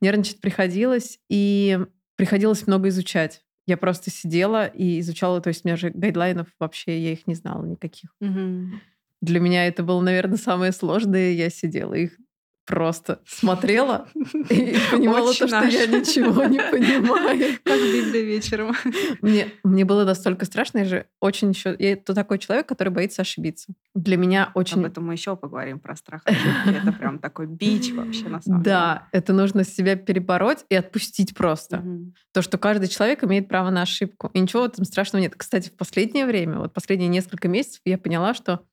[0.00, 1.78] Нервничать приходилось, и
[2.16, 3.42] приходилось много изучать.
[3.66, 7.34] Я просто сидела и изучала, то есть у меня же гайдлайнов вообще, я их не
[7.34, 8.14] знала никаких.
[8.20, 8.80] Угу.
[9.22, 11.32] Для меня это было, наверное, самое сложное.
[11.32, 12.18] Я сидела их
[12.64, 14.08] просто смотрела
[14.50, 17.58] и понимала то, что я ничего не понимаю.
[17.62, 18.74] Как Библия вечером.
[19.20, 21.74] Мне, мне было настолько страшно, я же очень еще...
[21.78, 23.74] Я это такой человек, который боится ошибиться.
[23.94, 24.80] Для меня очень...
[24.80, 26.82] Об этом мы еще поговорим, про страх ошибки.
[26.82, 28.74] Это прям такой бич вообще на самом деле.
[28.74, 31.84] Да, это нужно себя перебороть и отпустить просто.
[32.32, 34.30] То, что каждый человек имеет право на ошибку.
[34.32, 35.34] И ничего в этом страшного нет.
[35.36, 38.64] Кстати, в последнее время, вот последние несколько месяцев я поняла, что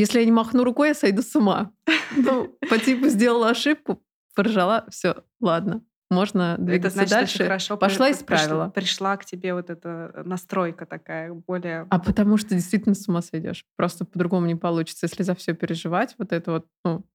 [0.00, 1.72] если я не махну рукой, я сойду с ума.
[2.16, 4.02] Ну, по типу сделала ошибку,
[4.34, 7.44] поржала, все, ладно, можно двигаться это значит, дальше.
[7.44, 8.68] хорошо Пошла и исправила.
[8.68, 11.86] Пришла, пришла к тебе вот эта настройка такая более.
[11.88, 13.64] А потому что действительно с ума сойдешь.
[13.76, 15.06] Просто по-другому не получится.
[15.06, 17.06] Если за все переживать, вот это вот, ну,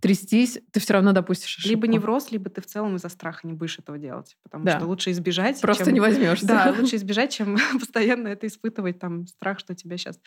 [0.00, 1.68] трястись, ты все равно допустишь ошибку.
[1.70, 4.36] Либо невроз, либо ты в целом из-за страха не будешь этого делать.
[4.44, 4.78] Потому да.
[4.78, 5.60] что лучше избежать.
[5.60, 5.94] Просто чем...
[5.94, 6.46] не возьмешься.
[6.46, 10.20] Да, лучше избежать, чем постоянно это испытывать, там, страх, что тебя сейчас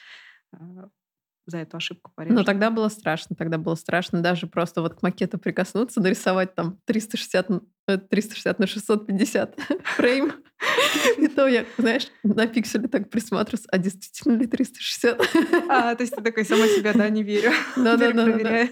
[1.48, 2.38] за эту ошибку порежут.
[2.38, 3.36] Но тогда было страшно.
[3.36, 7.48] Тогда было страшно даже просто вот к макету прикоснуться, нарисовать там 360,
[8.10, 9.60] 360 э, на 650
[9.96, 10.34] фрейм.
[11.18, 15.22] И то я, знаешь, на пикселе так присматриваюсь, а действительно ли 360?
[15.70, 17.52] А, то есть ты такой, сама себя, да, не верю.
[17.76, 18.68] Да-да-да.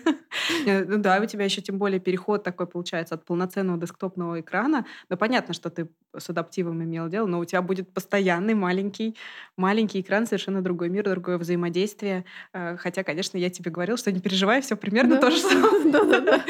[0.65, 4.85] Ну да, у тебя еще тем более переход такой получается от полноценного десктопного экрана.
[5.09, 9.15] Ну понятно, что ты с адаптивом имел дело, но у тебя будет постоянный маленький,
[9.57, 12.25] маленький экран, совершенно другой мир, другое взаимодействие.
[12.53, 15.91] Э, хотя, конечно, я тебе говорил, что не переживай, все примерно то же самое.
[15.91, 16.45] Да-да-да.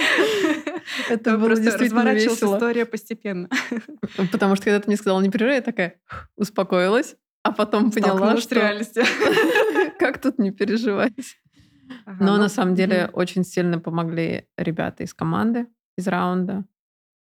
[1.10, 2.56] Это было действительно весело.
[2.56, 3.50] история постепенно.
[4.32, 6.00] Потому что когда ты мне сказала не переживай, я такая
[6.36, 8.56] успокоилась, а потом поняла, что...
[8.56, 9.04] реальности.
[10.00, 11.38] Как тут не переживать?
[12.06, 15.67] Но ну на самом деле очень сильно помогли ребята из команды,
[15.98, 16.65] из раунда,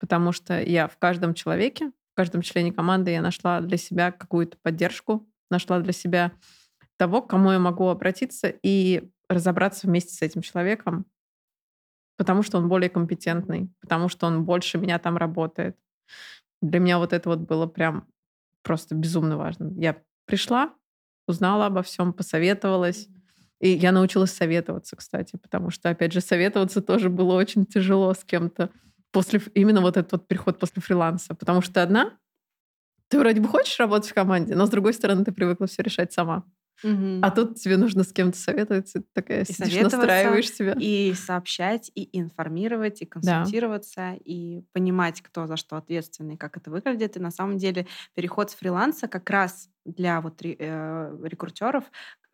[0.00, 4.56] потому что я в каждом человеке, в каждом члене команды я нашла для себя какую-то
[4.62, 6.32] поддержку, нашла для себя
[6.96, 11.04] того, к кому я могу обратиться и разобраться вместе с этим человеком,
[12.16, 15.76] потому что он более компетентный, потому что он больше меня там работает.
[16.62, 18.06] Для меня вот это вот было прям
[18.62, 19.72] просто безумно важно.
[19.76, 20.74] Я пришла,
[21.28, 23.08] узнала обо всем, посоветовалась.
[23.60, 28.22] И я научилась советоваться, кстати, потому что, опять же, советоваться тоже было очень тяжело с
[28.22, 28.70] кем-то
[29.12, 31.34] после именно вот этот вот переход после фриланса.
[31.34, 32.18] Потому что одна,
[33.08, 36.12] ты вроде бы хочешь работать в команде, но с другой стороны ты привыкла все решать
[36.12, 36.44] сама.
[36.84, 37.20] Угу.
[37.22, 40.74] А тут тебе нужно с кем-то советоваться, ты такая и сидишь, настраиваешь себя.
[40.78, 44.16] И сообщать, и информировать, и консультироваться, да.
[44.24, 47.16] и понимать, кто за что ответственный, как это выглядит.
[47.16, 51.84] И на самом деле переход с фриланса как раз для вот э, рекрутеров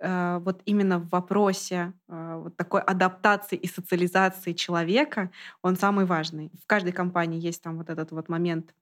[0.00, 5.30] э, вот именно в вопросе э, вот такой адаптации и социализации человека,
[5.62, 6.50] он самый важный.
[6.62, 8.74] В каждой компании есть там вот этот вот момент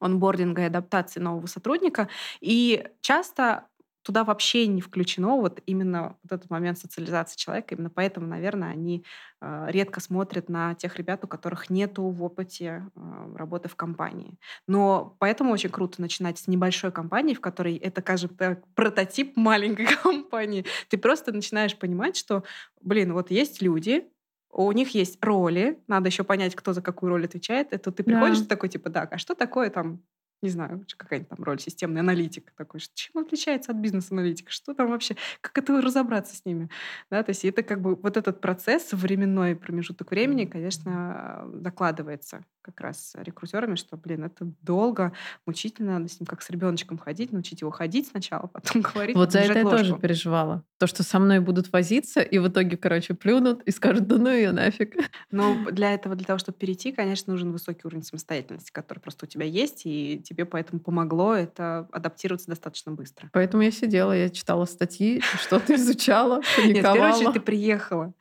[0.00, 2.08] онбординга и адаптации нового сотрудника.
[2.40, 3.66] И часто
[4.02, 7.74] туда вообще не включено вот именно вот этот момент социализации человека.
[7.74, 9.04] Именно поэтому, наверное, они
[9.40, 14.38] э, редко смотрят на тех ребят, у которых нету в опыте э, работы в компании.
[14.66, 19.86] Но поэтому очень круто начинать с небольшой компании, в которой это, скажем так, прототип маленькой
[20.02, 20.64] компании.
[20.88, 22.44] Ты просто начинаешь понимать, что,
[22.80, 24.08] блин, вот есть люди,
[24.52, 27.68] у них есть роли, надо еще понять, кто за какую роль отвечает.
[27.72, 28.44] Это ты приходишь, да.
[28.44, 30.02] ты такой, типа, да, а что такое там
[30.42, 35.16] не знаю, какая-нибудь там роль, системный аналитик такой, чем отличается от бизнес-аналитика, что там вообще,
[35.40, 36.70] как это разобраться с ними,
[37.10, 42.80] да, то есть это как бы вот этот процесс, временной промежуток времени, конечно, докладывается как
[42.80, 45.12] раз рекрутерами, что, блин, это долго,
[45.46, 49.16] мучительно, надо с ним как с ребеночком ходить, научить его ходить сначала, потом говорить.
[49.16, 50.64] Вот за это я тоже переживала.
[50.78, 54.30] То, что со мной будут возиться, и в итоге, короче, плюнут и скажут, да ну
[54.30, 54.94] ее нафиг.
[55.30, 59.28] Но для этого, для того, чтобы перейти, конечно, нужен высокий уровень самостоятельности, который просто у
[59.28, 63.28] тебя есть, и тебе поэтому помогло это адаптироваться достаточно быстро.
[63.32, 66.66] Поэтому я сидела, я читала статьи, что-то изучала, паниковала.
[66.66, 68.14] Нет, в первую очередь ты приехала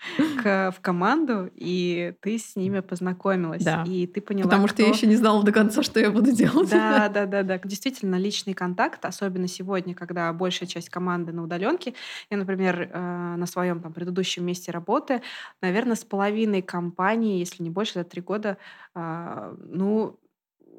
[0.43, 3.83] в команду, и ты с ними познакомилась, да.
[3.85, 6.69] и ты поняла, Потому что я еще не знала до конца, что я буду делать.
[6.69, 7.59] Да, да, да, да.
[7.59, 11.93] Действительно, личный контакт, особенно сегодня, когда большая часть команды на удаленке.
[12.31, 15.21] Я, например, э, на своем там, предыдущем месте работы,
[15.61, 18.57] наверное, с половиной компании, если не больше, за три года,
[18.95, 20.19] а, ну,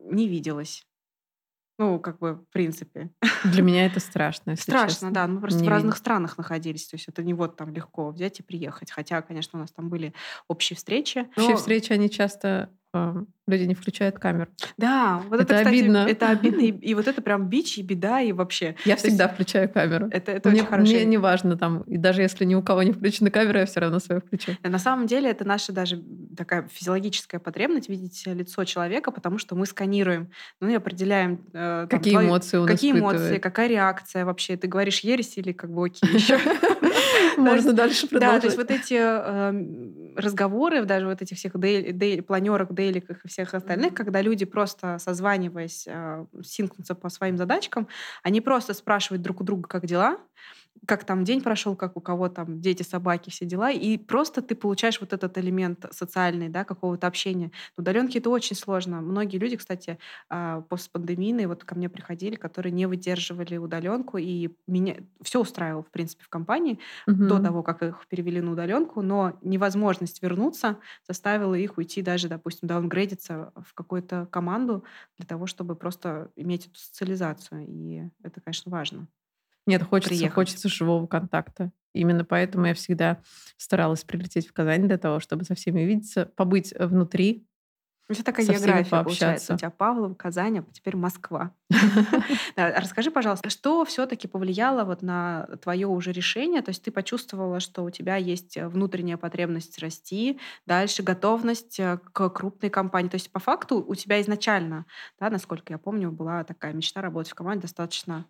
[0.04, 0.86] не виделась.
[1.80, 3.10] Ну, как бы, в принципе.
[3.42, 5.12] Для меня это страшно, Страшно, честно.
[5.12, 5.26] да.
[5.26, 6.86] Мы просто не в разных странах находились.
[6.86, 8.90] То есть это не вот там легко взять и приехать.
[8.90, 10.12] Хотя, конечно, у нас там были
[10.46, 11.20] общие встречи.
[11.30, 11.56] Общие но...
[11.56, 14.48] встречи, они часто э, люди не включают камеру.
[14.78, 16.06] Да, вот это, Это кстати, обидно.
[16.08, 18.76] это обидно, и, и вот это прям бич, и беда, и вообще.
[18.84, 20.08] Я То всегда включаю камеру.
[20.10, 20.90] Это, это мне, очень хорошо.
[20.92, 23.80] мне не важно там, и даже если ни у кого не включена камера, я все
[23.80, 24.52] равно свою включу.
[24.62, 26.02] На самом деле это наша даже
[26.36, 31.40] такая физиологическая потребность видеть лицо человека, потому что мы сканируем, ну и определяем...
[31.52, 33.42] э, там, Какие твои- эмоции он Какие эмоции, испытывает.
[33.42, 34.56] какая реакция вообще?
[34.56, 36.38] Ты говоришь ересь или как бы окей еще?
[37.36, 38.56] Можно дальше Да, то есть продолжать.
[38.56, 41.52] вот эти эм, разговоры, даже вот этих всех
[42.26, 47.88] планерок, дейликах и всех остальных, когда люди просто созваниваясь, э, синкнутся по своим задачкам,
[48.22, 50.18] они просто спрашивают друг у друга, как дела,
[50.86, 54.54] как там день прошел, как у кого там дети, собаки, все дела, и просто ты
[54.54, 57.52] получаешь вот этот элемент социальный, да, какого-то общения.
[57.76, 59.00] На удаленке это очень сложно.
[59.00, 59.98] Многие люди, кстати,
[60.28, 65.90] а, постпандемийные вот ко мне приходили, которые не выдерживали удаленку, и меня все устраивало, в
[65.90, 66.78] принципе, в компании,
[67.22, 67.40] до Мгм.
[67.40, 73.52] того, как их перевели на удаленку, но невозможность вернуться заставила их уйти даже, допустим, даунгрейдиться
[73.56, 74.84] в какую-то команду
[75.18, 77.66] для того, чтобы просто иметь эту социализацию.
[77.68, 79.19] И это, конечно, важно.
[79.66, 80.34] Нет, хочется, приехать.
[80.34, 81.72] хочется живого контакта.
[81.92, 83.20] Именно поэтому я всегда
[83.56, 87.46] старалась прилететь в Казань для того, чтобы со всеми увидеться, побыть внутри.
[88.08, 89.54] У тебя такая Со география получается.
[89.54, 91.54] У тебя Павлов, Казань, а теперь Москва.
[92.56, 96.60] А Расскажи, пожалуйста, что все-таки повлияло вот на твое уже решение?
[96.60, 101.98] То есть ты почувствовала, что у тебя есть э, внутренняя потребность расти, дальше готовность э,
[102.12, 103.08] к крупной компании.
[103.08, 104.86] То есть по факту у тебя изначально,
[105.20, 108.26] да, насколько я помню, была такая мечта работать в команде достаточно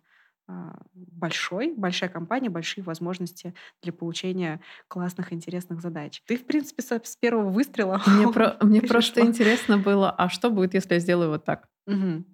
[0.93, 6.21] большой, большая компания, большие возможности для получения классных, интересных задач.
[6.25, 10.73] Ты, в принципе, с первого выстрела Мне, про- мне просто интересно было, а что будет,
[10.73, 11.67] если я сделаю вот так?
[11.85, 12.25] Мгм.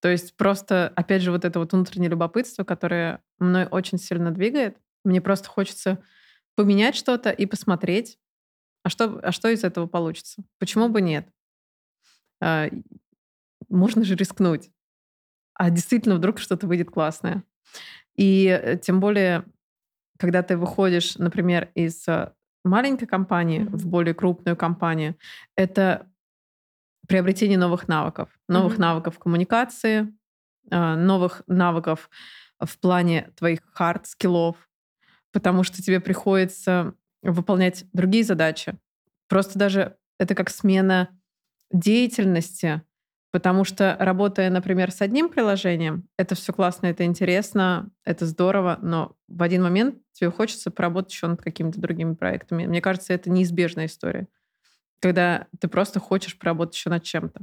[0.00, 4.76] То есть просто, опять же, вот это вот внутреннее любопытство, которое мной очень сильно двигает.
[5.04, 6.02] Мне просто хочется
[6.56, 8.18] поменять что-то и посмотреть,
[8.84, 10.44] а что, а что из этого получится.
[10.58, 11.28] Почему бы нет?
[12.40, 12.68] А,
[13.68, 14.70] Можно же рискнуть.
[15.54, 17.44] А действительно, вдруг что-то выйдет классное.
[18.16, 19.44] И э, тем более,
[20.18, 22.32] когда ты выходишь, например, из э,
[22.64, 23.76] маленькой компании Мгм.
[23.76, 25.16] в более крупную компанию,
[25.56, 26.08] это
[27.08, 28.28] приобретение новых навыков.
[28.48, 28.82] Новых Мгм.
[28.82, 30.12] навыков коммуникации,
[30.70, 32.08] а, новых навыков
[32.60, 34.56] в плане твоих hard skill ов,
[35.32, 38.78] потому что тебе приходится выполнять другие задачи.
[39.28, 41.08] Просто даже это как смена
[41.72, 42.82] деятельности,
[43.32, 49.16] потому что работая, например, с одним приложением, это все классно, это интересно, это здорово, но
[49.28, 52.66] в один момент тебе хочется поработать еще над какими-то другими проектами.
[52.66, 54.28] Мне кажется, это неизбежная история,
[55.00, 57.42] когда ты просто хочешь поработать еще над чем-то,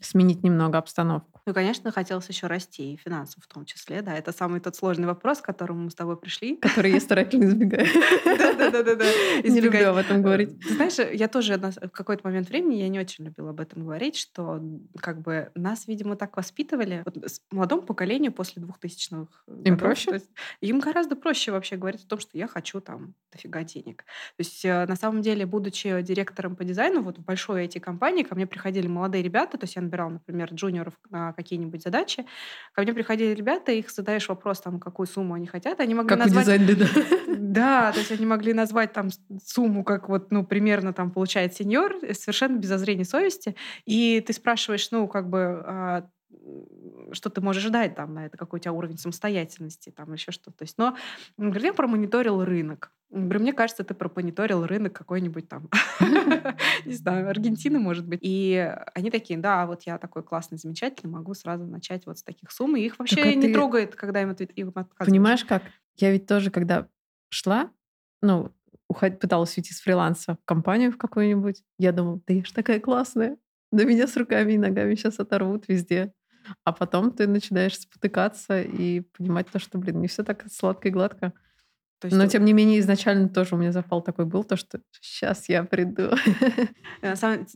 [0.00, 1.35] сменить немного обстановку.
[1.46, 4.14] Ну, конечно, хотелось еще расти, и финансово в том числе, да.
[4.14, 6.56] Это самый тот сложный вопрос, к которому мы с тобой пришли.
[6.56, 7.86] Который я старательно избегаю.
[8.24, 9.04] Да-да-да-да.
[9.44, 10.58] Не люблю об этом говорить.
[10.60, 14.16] Ты знаешь, я тоже в какой-то момент времени я не очень любила об этом говорить,
[14.16, 14.60] что
[14.98, 17.04] как бы нас, видимо, так воспитывали.
[17.52, 20.22] Молодому поколению после 2000-х Им годов, проще?
[20.60, 23.98] им гораздо проще вообще говорить о том, что я хочу там дофига денег.
[23.98, 28.34] То есть э, на самом деле, будучи директором по дизайну вот в большой IT-компании, ко
[28.34, 32.26] мне приходили молодые ребята, то есть я набирала, например, джуниоров на какие-нибудь задачи,
[32.72, 36.18] ко мне приходили ребята, их задаешь вопрос, там, какую сумму они хотят, они могли Как
[36.18, 36.44] у назвать...
[36.44, 36.86] дизайн-лида.
[37.38, 39.10] Да, то есть они могли назвать там
[39.44, 43.54] сумму, как вот, ну, примерно там получает сеньор, э, совершенно без зазрения совести.
[43.84, 46.08] И ты спрашиваешь, ну, как бы, а,
[47.12, 50.58] что ты можешь ждать там на это, какой у тебя уровень самостоятельности, там еще что-то.
[50.58, 50.96] То есть, но,
[51.38, 52.92] он говорит, я промониторил рынок.
[53.10, 55.68] Говорю, мне кажется, ты промониторил рынок какой-нибудь там,
[56.84, 58.20] не знаю, Аргентины, может быть.
[58.22, 62.50] И они такие, да, вот я такой классный, замечательный, могу сразу начать вот с таких
[62.50, 62.76] сумм.
[62.76, 65.06] И их вообще а не ты- трогает, когда им ответ- им отказываешь.
[65.10, 65.62] Понимаешь, как?
[65.96, 66.88] Я ведь тоже, когда
[67.28, 67.70] шла,
[68.22, 68.52] ну,
[68.88, 72.80] уход- пыталась уйти с фриланса в компанию в какую-нибудь, я думала, да я ж такая
[72.80, 73.36] классная,
[73.72, 76.12] да меня с руками и ногами сейчас оторвут везде.
[76.64, 80.92] А потом ты начинаешь спотыкаться и понимать то, что, блин, не все так сладко и
[80.92, 81.32] гладко.
[82.00, 84.80] То есть Но, тем не менее, изначально тоже у меня запал такой был, то, что
[85.00, 86.10] сейчас я приду.
[87.02, 87.46] Э, На самом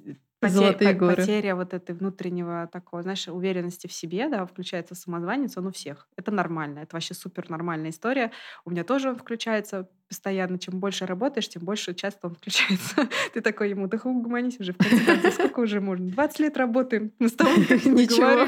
[0.41, 1.17] т- поте- Золотые горы.
[1.17, 6.09] Потеря вот этой внутреннего такого, знаешь, уверенности в себе, да, включается самозванец, он у всех.
[6.17, 8.33] Это нормально, это вообще супер нормальная история.
[8.65, 10.59] У меня тоже он включается постоянно.
[10.59, 13.09] Чем больше работаешь, тем больше часто он включается.
[13.33, 16.09] Ты такой ему, да угомонись уже, в конце концов, сколько уже можно?
[16.11, 18.47] 20 лет работаем, мы с тобой Ничего.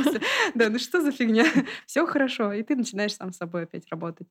[0.55, 1.45] Да, ну что за фигня?
[1.86, 2.53] Все хорошо.
[2.53, 4.28] И ты начинаешь сам с собой опять работать.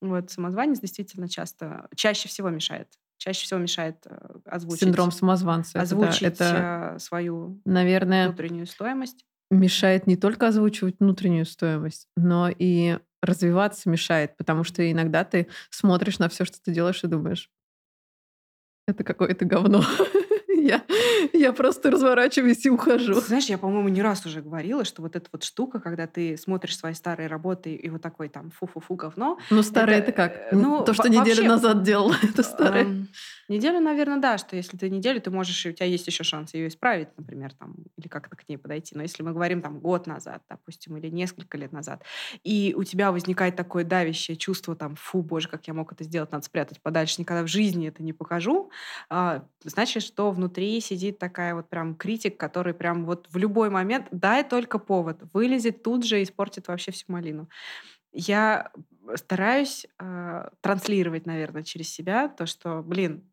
[0.00, 2.88] Вот самозванец действительно часто, чаще всего мешает.
[3.20, 4.16] Чаще всего мешает э,
[4.46, 5.72] озвучить Синдром самозванца.
[5.72, 9.26] это озвучить Это, э, свою наверное, внутреннюю стоимость.
[9.50, 16.18] мешает не только озвучивать внутреннюю стоимость, но и развиваться мешает, потому что иногда ты смотришь
[16.18, 17.50] на все, что ты делаешь, и думаешь,
[18.88, 19.84] это какое-то говно.
[20.60, 20.82] Я,
[21.32, 23.14] Я просто разворачиваюсь и ухожу.
[23.14, 26.76] Знаешь, я, по-моему, не раз уже говорила, что вот эта вот штука, когда ты смотришь
[26.76, 29.38] свои старые работы и вот такой там фу-фу-фу говно.
[29.50, 30.32] Ну, старое это, это как?
[30.52, 32.84] Э, ну, То, что неделю назад делала, это старое.
[32.84, 33.08] Эм,
[33.48, 36.68] неделю, наверное, да, что если ты неделю, ты можешь, у тебя есть еще шанс ее
[36.68, 38.94] исправить, например, там, или как-то к ней подойти.
[38.94, 42.02] Но если мы говорим там год назад, допустим, или несколько лет назад,
[42.44, 46.32] и у тебя возникает такое давящее чувство там, фу, боже, как я мог это сделать,
[46.32, 48.70] надо спрятать подальше, никогда в жизни это не покажу,
[49.08, 50.49] а, значит, что внутри
[50.80, 55.82] сидит такая вот прям критик, который прям вот в любой момент, дай только повод, вылезет
[55.82, 57.48] тут же и испортит вообще всю малину.
[58.12, 58.72] Я
[59.14, 63.29] стараюсь э, транслировать, наверное, через себя то, что, блин,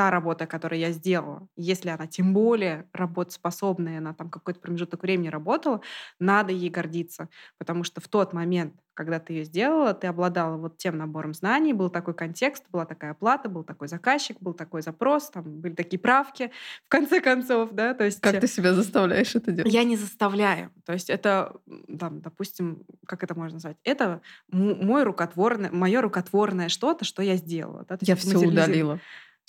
[0.00, 5.28] та работа, которую я сделала, если она тем более работоспособная, она там какой-то промежуток времени
[5.28, 5.82] работала,
[6.18, 7.28] надо ей гордиться.
[7.58, 11.74] Потому что в тот момент, когда ты ее сделала, ты обладала вот тем набором знаний,
[11.74, 15.98] был такой контекст, была такая оплата, был такой заказчик, был такой запрос, там были такие
[15.98, 16.50] правки,
[16.86, 18.22] в конце концов, да, то есть...
[18.22, 19.70] Как ты себя заставляешь это делать?
[19.70, 20.70] Я не заставляю.
[20.86, 21.56] То есть это,
[21.98, 23.76] там, допустим, как это можно назвать?
[23.84, 27.84] Это мой рукотворное, мое рукотворное что-то, что я сделала.
[27.86, 27.98] Да?
[28.00, 28.98] я все удалила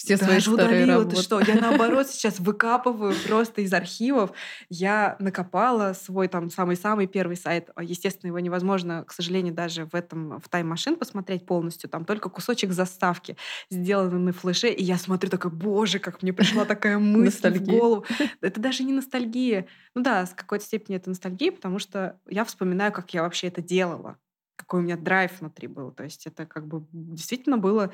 [0.03, 1.15] все свои старые удалила, работы.
[1.15, 1.39] ты что?
[1.39, 4.31] Я наоборот сейчас выкапываю просто из архивов.
[4.69, 7.69] Я накопала свой там самый-самый первый сайт.
[7.75, 11.89] А, естественно, его невозможно, к сожалению, даже в этом в тайм-машин посмотреть полностью.
[11.89, 13.37] Там только кусочек заставки
[13.69, 14.69] сделаны на флеше.
[14.69, 18.05] И я смотрю такая, боже, как мне пришла такая мысль в голову.
[18.41, 19.67] Это даже не ностальгия.
[19.93, 23.61] Ну да, с какой-то степени это ностальгия, потому что я вспоминаю, как я вообще это
[23.61, 24.17] делала
[24.55, 25.91] какой у меня драйв внутри был.
[25.91, 27.91] То есть это как бы действительно было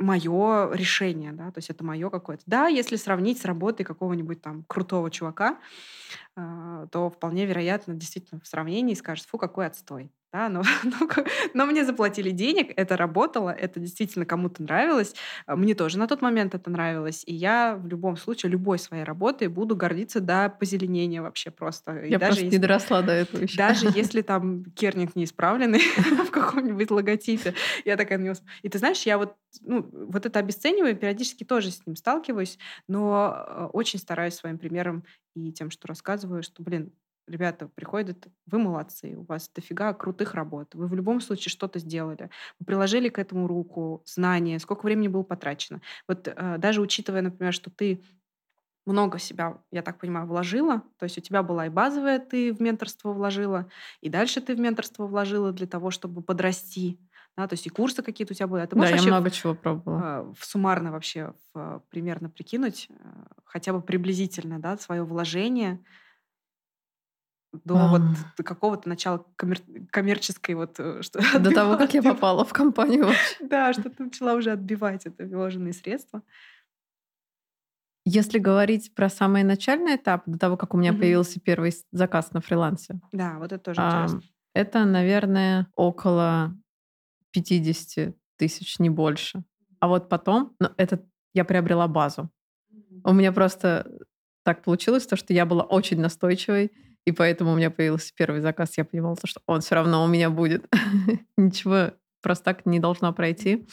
[0.00, 2.42] мое решение, да, то есть это мое какое-то.
[2.46, 5.58] Да, если сравнить с работой какого-нибудь там крутого чувака,
[6.34, 11.08] то вполне вероятно, действительно, в сравнении скажет, фу, какой отстой да, но, но,
[11.54, 15.14] но мне заплатили денег, это работало, это действительно кому-то нравилось,
[15.46, 19.04] а, мне тоже на тот момент это нравилось, и я в любом случае любой своей
[19.04, 21.92] работой буду гордиться до позеленения вообще просто.
[21.92, 23.56] Я и даже просто если, не доросла до этого еще.
[23.56, 25.80] Даже если там керник не исправленный
[26.26, 27.54] в каком-нибудь логотипе,
[27.84, 28.34] я такая на него...
[28.62, 32.58] И ты знаешь, я вот, ну, вот это обесцениваю, периодически тоже с ним сталкиваюсь,
[32.88, 35.04] но э, очень стараюсь своим примером
[35.34, 36.92] и тем, что рассказываю, что, блин,
[37.26, 42.30] ребята приходят, вы молодцы, у вас дофига крутых работ, вы в любом случае что-то сделали,
[42.58, 45.80] вы приложили к этому руку, знания, сколько времени было потрачено.
[46.08, 48.02] Вот э, даже учитывая, например, что ты
[48.86, 50.82] много себя, я так понимаю, вложила.
[50.98, 53.70] То есть у тебя была и базовая, ты в менторство вложила,
[54.00, 56.98] и дальше ты в менторство вложила для того, чтобы подрасти.
[57.36, 58.62] Да, то есть и курсы какие-то у тебя были.
[58.62, 60.00] А ты да, я много чего пробовала.
[60.00, 62.94] Э, в суммарно вообще в, примерно прикинуть, э,
[63.44, 65.82] хотя бы приблизительно, да, свое вложение
[67.52, 67.88] до а.
[67.88, 68.02] вот
[68.44, 69.58] какого-то начала коммер...
[69.90, 73.08] коммерческой вот э, что до того, как я попала в компанию.
[73.40, 76.22] Да, что ты начала уже отбивать это вложенные средства.
[78.04, 80.98] Если говорить про самый начальный этап, до того, как у меня mm-hmm.
[80.98, 83.00] появился первый заказ на фрилансе.
[83.12, 84.22] Да, вот это тоже а, интересно.
[84.54, 86.54] Это, наверное, около
[87.32, 89.44] 50 тысяч, не больше.
[89.80, 91.04] А вот потом, ну, это
[91.34, 92.30] я приобрела базу.
[93.04, 93.90] У меня просто
[94.44, 96.72] так получилось, то, что я была очень настойчивой.
[97.06, 98.76] И поэтому у меня появился первый заказ.
[98.76, 100.66] Я понимала, что он все равно у меня будет.
[101.36, 103.66] Ничего просто так не должно пройти.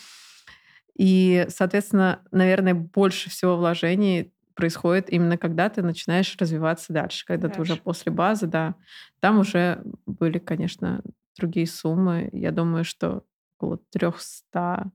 [0.97, 7.55] И, соответственно, наверное, больше всего вложений происходит именно когда ты начинаешь развиваться дальше, когда дальше.
[7.55, 8.75] ты уже после базы, да.
[9.19, 11.03] Там уже были, конечно,
[11.37, 12.29] другие суммы.
[12.33, 13.23] Я думаю, что
[13.57, 14.91] около 300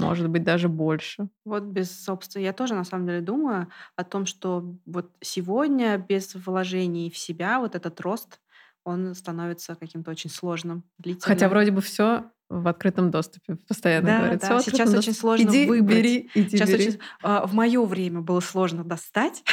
[0.00, 1.28] может быть, даже больше.
[1.44, 6.34] Вот без собственно, я тоже на самом деле думаю о том, что вот сегодня без
[6.36, 8.40] вложений в себя вот этот рост,
[8.88, 11.26] он становится каким-то очень сложным, длительным.
[11.26, 14.40] Хотя вроде бы все в открытом доступе постоянно да, говорят.
[14.40, 15.98] Да, сейчас очень сложно иди, выбрать.
[15.98, 16.88] Бери, иди, сейчас бери.
[16.88, 19.44] Очень, а, в мое время было сложно достать,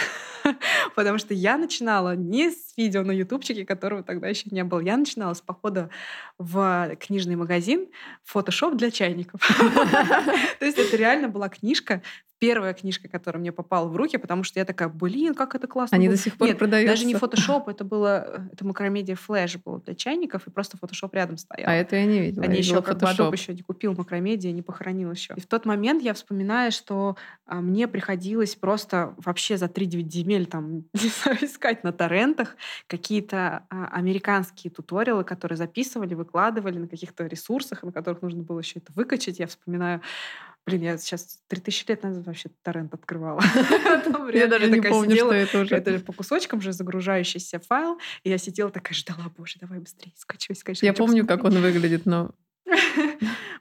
[0.95, 4.79] потому что я начинала не с видео на ютубчике, которого тогда еще не было.
[4.79, 5.89] Я начинала с похода
[6.37, 7.87] в книжный магазин
[8.23, 9.41] «Фотошоп для чайников».
[10.59, 12.01] То есть это реально была книжка
[12.39, 15.95] первая книжка, которая мне попала в руки, потому что я такая, блин, как это классно.
[15.95, 16.17] Они было.
[16.17, 16.93] до сих пор Нет, продаются.
[16.93, 21.37] даже не фотошоп, это было, это Macromedia Flash был для чайников, и просто фотошоп рядом
[21.37, 21.69] стоял.
[21.69, 22.45] А это я не видела.
[22.45, 25.33] Они еще как Adobe еще не купил Macromedia, не похоронил еще.
[25.35, 27.15] И в тот момент я вспоминаю, что
[27.45, 32.57] а, мне приходилось просто вообще за 3-9 земель там искать на торрентах
[32.87, 38.79] какие-то а, американские туториалы, которые записывали, выкладывали на каких-то ресурсах, на которых нужно было еще
[38.79, 39.39] это выкачать.
[39.39, 40.01] Я вспоминаю
[40.65, 43.39] Блин, я сейчас 3000 лет назад вообще торрент открывала.
[44.33, 45.75] Я даже не помню, что это уже.
[45.75, 47.99] Это по кусочкам же загружающийся файл.
[48.23, 50.87] И я сидела такая, ждала, боже, давай быстрее, скачивай, скачивай.
[50.87, 52.31] Я помню, как он выглядит, но...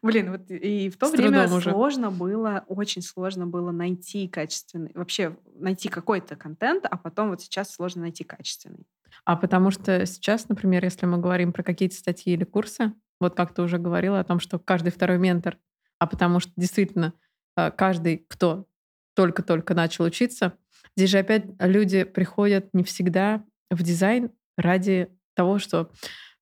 [0.02, 5.88] Блин, вот и в то время сложно было, очень сложно было найти качественный, вообще найти
[5.88, 8.86] какой-то контент, а потом вот сейчас сложно найти качественный.
[9.24, 13.54] А потому что сейчас, например, если мы говорим про какие-то статьи или курсы, вот как
[13.54, 15.58] ты уже говорила о том, что каждый второй ментор,
[16.04, 17.14] а потому что действительно
[17.56, 18.66] э, каждый, кто
[19.14, 20.52] только-только начал учиться,
[20.96, 25.90] здесь же опять люди приходят не всегда в дизайн ради того, что,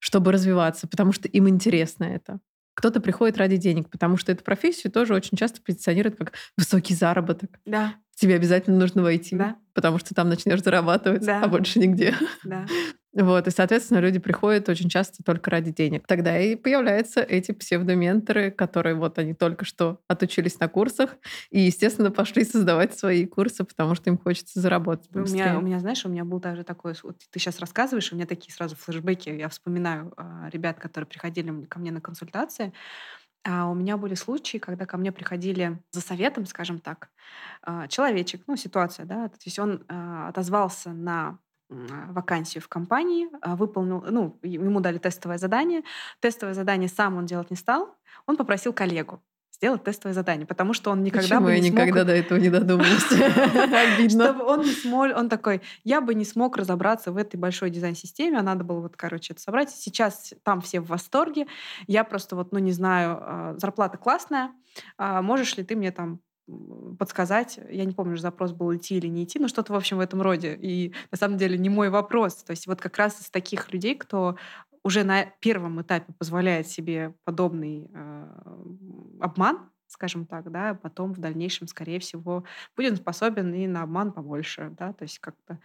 [0.00, 2.40] чтобы развиваться, потому что им интересно это.
[2.74, 7.60] Кто-то приходит ради денег, потому что эту профессию тоже очень часто позиционируют как высокий заработок.
[7.64, 11.40] Да, Тебе обязательно нужно войти, да, потому что там начнешь зарабатывать, Да.
[11.42, 12.14] а больше нигде.
[12.44, 12.66] да.
[13.14, 16.06] Вот, и, соответственно, люди приходят очень часто только ради денег.
[16.06, 21.16] Тогда и появляются эти псевдоменторы, которые вот они только что отучились на курсах
[21.50, 25.42] и, естественно, пошли создавать свои курсы, потому что им хочется заработать У быстрее.
[25.44, 28.24] меня, у меня, знаешь, у меня был даже такой, вот ты сейчас рассказываешь, у меня
[28.26, 32.72] такие сразу флешбеки, я вспоминаю а, ребят, которые приходили ко мне на консультации,
[33.44, 37.10] а у меня были случаи, когда ко мне приходили за советом, скажем так,
[37.62, 41.38] а, человечек, ну, ситуация, да, то есть он а, отозвался на
[42.10, 45.82] вакансию в компании, а, выполнил, ну, ему дали тестовое задание,
[46.20, 47.96] тестовое задание сам он делать не стал,
[48.26, 49.22] он попросил коллегу
[49.62, 52.36] сделать тестовое задание, потому что он никогда Почему бы я не смог никогда до этого
[52.36, 53.12] не додумалась?
[53.12, 54.24] Обидно.
[54.24, 58.38] чтобы он не смог, он такой, я бы не смог разобраться в этой большой дизайн-системе,
[58.38, 59.70] а надо было вот, короче, это собрать.
[59.70, 61.46] Сейчас там все в восторге,
[61.86, 64.50] я просто вот, ну, не знаю, а, зарплата классная,
[64.98, 66.18] а можешь ли ты мне там
[66.98, 70.00] подсказать, я не помню, запрос был идти или не идти, но что-то, в общем, в
[70.00, 70.58] этом роде.
[70.60, 72.36] И на самом деле не мой вопрос.
[72.42, 74.36] То есть вот как раз из таких людей, кто
[74.82, 78.26] уже на первом этапе позволяет себе подобный э,
[79.20, 82.44] обман, скажем так, да, потом в дальнейшем, скорее всего,
[82.76, 85.60] будет способен и на обман побольше, да, то есть как-то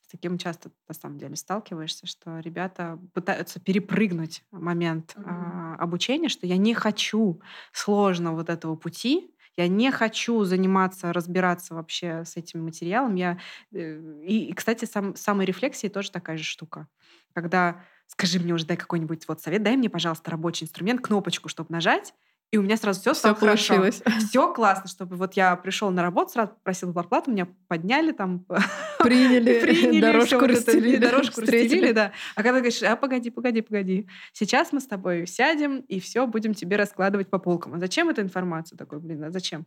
[0.00, 6.46] с таким часто на самом деле сталкиваешься, что ребята пытаются перепрыгнуть момент а, обучения, что
[6.46, 7.40] я не хочу
[7.72, 13.14] сложного вот этого пути, я не хочу заниматься, разбираться вообще с этим материалом.
[13.14, 13.38] Я,
[13.72, 16.88] э, и, кстати, сам, самой рефлексии тоже такая же штука.
[17.34, 21.72] Когда скажи мне уже, дай какой-нибудь вот совет, дай мне, пожалуйста, рабочий инструмент, кнопочку, чтобы
[21.72, 22.14] нажать,
[22.54, 23.74] и у меня сразу все Все стало хорошо.
[23.74, 24.00] получилось.
[24.28, 28.46] Все классно, чтобы вот я пришел на работу, сразу просил зарплату, меня подняли там,
[29.00, 31.62] Приняли, приняли, дорожку расстелили, дорожку встретили.
[31.62, 32.12] расстелили, да.
[32.36, 36.54] А когда говоришь, а погоди, погоди, погоди, сейчас мы с тобой сядем и все будем
[36.54, 37.74] тебе раскладывать по полкам.
[37.74, 38.76] А зачем эта информация?
[38.76, 39.66] Такой, блин, а зачем?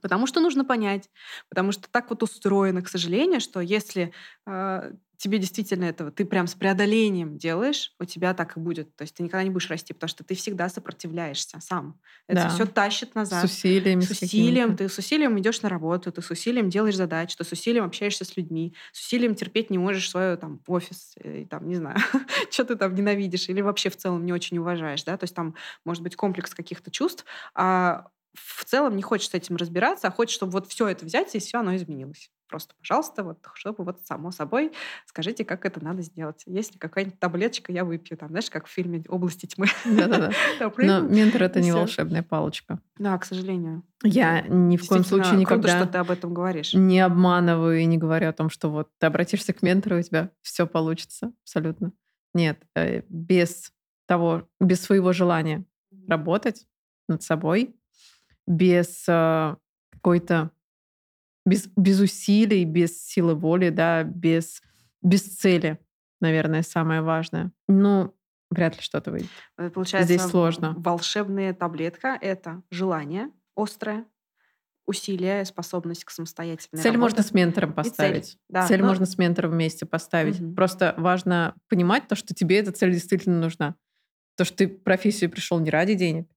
[0.00, 1.10] Потому что нужно понять,
[1.48, 4.12] потому что так вот устроено, к сожалению, что если
[4.46, 8.94] э, тебе действительно этого, ты прям с преодолением делаешь, у тебя так и будет.
[8.96, 12.00] То есть ты никогда не будешь расти, потому что ты всегда сопротивляешься сам.
[12.28, 12.48] Это Да.
[12.48, 13.46] все тащит назад.
[13.46, 13.54] С
[13.98, 17.52] с усилием, ты с усилием идешь на работу, ты с усилием делаешь задачи, ты с
[17.52, 21.66] усилием общаешься с людьми, с усилием терпеть не можешь свой там офис, э, и, там,
[21.66, 21.96] не знаю,
[22.50, 25.54] что ты там ненавидишь или вообще в целом не очень уважаешь, да, то есть там
[25.84, 27.24] может быть комплекс каких-то чувств,
[27.54, 31.34] а в целом не хочешь с этим разбираться, а хочешь, чтобы вот все это взять,
[31.34, 32.30] и все оно изменилось.
[32.48, 34.72] Просто, пожалуйста, вот, чтобы вот само собой
[35.04, 36.44] скажите, как это надо сделать.
[36.46, 39.66] Есть ли какая-нибудь таблеточка, я выпью, там, знаешь, как в фильме «Области тьмы».
[39.84, 40.30] Да-да-да.
[40.60, 42.80] Да, Но ментор— это не волшебная палочка.
[42.98, 43.82] Да, к сожалению.
[44.04, 46.72] Я ни в коем случае круто, никогда что ты об этом говоришь.
[46.72, 50.30] не обманываю и не говорю о том, что вот ты обратишься к ментору, у тебя
[50.42, 51.32] все получится.
[51.42, 51.92] Абсолютно.
[52.32, 53.72] Нет, э, без
[54.06, 55.64] того, без своего желания
[56.06, 56.66] работать
[57.08, 57.74] над собой,
[58.46, 59.56] без э,
[59.92, 60.50] какой-то,
[61.44, 64.62] без, без усилий, без силы воли, да, без,
[65.02, 65.78] без цели,
[66.20, 67.52] наверное, самое важное.
[67.68, 68.14] Ну,
[68.50, 69.30] вряд ли что-то выйдет.
[69.58, 70.74] Э, Получается, Здесь сложно.
[70.76, 74.04] волшебная таблетка— это желание острое,
[74.86, 76.98] усилие, способность к самостоятельной Цель работе.
[77.00, 78.38] можно с ментором И цель, поставить.
[78.48, 78.66] да.
[78.68, 80.38] Цель Ну, можно с ментором вместе поставить.
[80.40, 80.54] Мгм.
[80.54, 83.74] Просто важно понимать то, что тебе эта цель действительно нужна.
[84.36, 86.28] То, что ты профессию пришел не ради денег,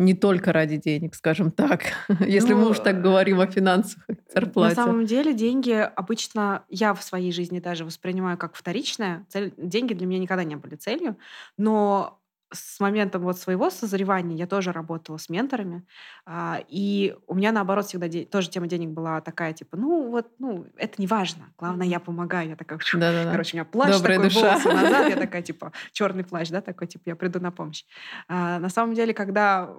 [0.00, 1.82] не только ради денег, скажем так.
[2.20, 4.74] Если мы Ну, уж так говорим о финансах, и На зарплате.
[4.74, 9.26] самом деле деньги обычно я в своей жизни даже воспринимаю как вторичное.
[9.28, 11.16] Цель, деньги для меня никогда не были целью,
[11.58, 12.19] но
[12.52, 15.84] с момента вот своего созревания я тоже работала с менторами,
[16.26, 20.28] а, и у меня наоборот всегда де- тоже тема денег была такая типа, ну вот,
[20.38, 23.30] ну это не важно, главное я помогаю, я такая, Да-да-да.
[23.32, 24.40] короче, у меня плащ Добрая такой, душа.
[24.50, 27.84] волосы назад, я такая типа черный плащ, да, такой типа я приду на помощь.
[28.28, 29.70] А, на самом деле, когда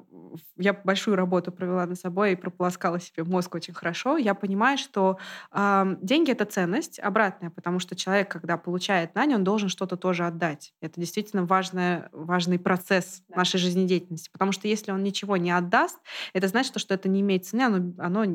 [0.58, 5.18] я большую работу провела над собой и прополоскала себе мозг очень хорошо, я понимаю, что
[5.54, 10.74] деньги это ценность обратная, потому что человек, когда получает нань, он должен что-то тоже отдать.
[10.82, 13.38] Это действительно важный, важный процесс да.
[13.38, 14.30] нашей жизнедеятельности.
[14.32, 16.00] Потому что если он ничего не отдаст,
[16.34, 18.26] это значит, что это не имеет цены, оно, оно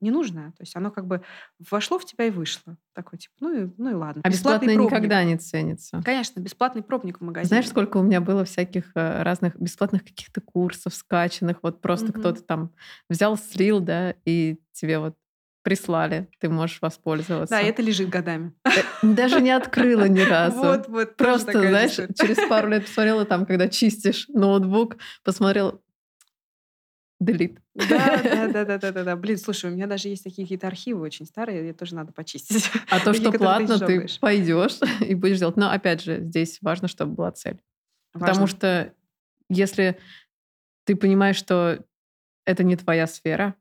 [0.00, 0.50] ненужное.
[0.52, 1.22] То есть оно как бы
[1.70, 2.76] вошло в тебя и вышло.
[2.94, 4.22] Такой типа, ну и, ну и ладно.
[4.24, 6.02] А бесплатный, бесплатный никогда не ценится.
[6.04, 7.48] Конечно, бесплатный пробник в магазине.
[7.48, 12.20] Знаешь, сколько у меня было всяких э, разных бесплатных каких-то курсов скачанных, вот просто угу.
[12.20, 12.70] кто-то там
[13.08, 15.14] взял, слил, да, и тебе вот
[15.62, 17.54] прислали, ты можешь воспользоваться.
[17.54, 18.52] Да, это лежит годами.
[18.64, 18.70] Э,
[19.02, 20.58] даже не открыла ни разу.
[20.58, 21.16] Вот, вот.
[21.16, 25.80] Просто, знаешь, через пару лет посмотрела там, когда чистишь ноутбук, посмотрел,
[27.20, 27.58] Делит.
[27.74, 29.16] Да, да, да, да, да, да, да.
[29.16, 32.70] Блин, слушай, у меня даже есть такие какие-то архивы очень старые, мне тоже надо почистить.
[32.88, 35.58] А то, что платно, ты пойдешь и будешь делать.
[35.58, 37.60] Но опять же, здесь важно, чтобы была цель.
[38.12, 38.94] Потому что
[39.50, 39.98] если
[40.84, 41.84] ты понимаешь, что
[42.46, 43.54] это не твоя сфера,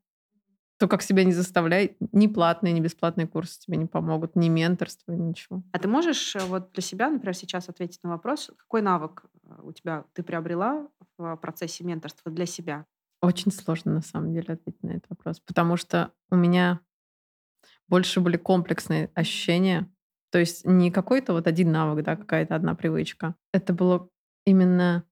[0.80, 5.12] то как себя не заставляй, ни платные, ни бесплатные курсы тебе не помогут, ни менторство,
[5.12, 5.62] ничего.
[5.74, 9.62] А ты можешь э, вот для себя, например, сейчас ответить на вопрос, какой навык э,
[9.62, 12.86] у тебя ты приобрела в процессе менторства для себя?
[13.22, 16.80] Очень сложно на самом деле ответить на этот вопрос, потому что у меня
[17.90, 19.92] больше были комплексные ощущения.
[20.32, 23.36] То есть не какой-то вот один навык, да, какая-то одна привычка.
[23.52, 24.10] Это было
[24.46, 25.04] именно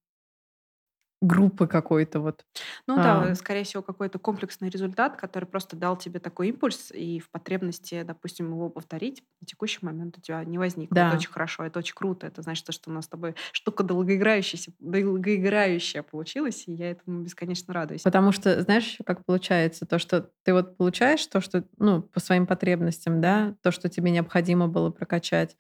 [1.21, 2.45] группы какой-то вот.
[2.85, 3.35] Ну да, а.
[3.35, 8.51] скорее всего, какой-то комплексный результат, который просто дал тебе такой импульс, и в потребности, допустим,
[8.51, 10.93] его повторить на текущий момент у тебя не возникло.
[10.93, 11.07] Да.
[11.07, 12.27] Это очень хорошо, это очень круто.
[12.27, 17.73] Это значит, что у нас с тобой штука долгоиграющаяся, долгоиграющая получилась, и я этому бесконечно
[17.73, 18.03] радуюсь.
[18.03, 22.45] Потому что, знаешь, как получается, то, что ты вот получаешь то, что, ну, по своим
[22.45, 25.57] потребностям, да, то, что тебе необходимо было прокачать,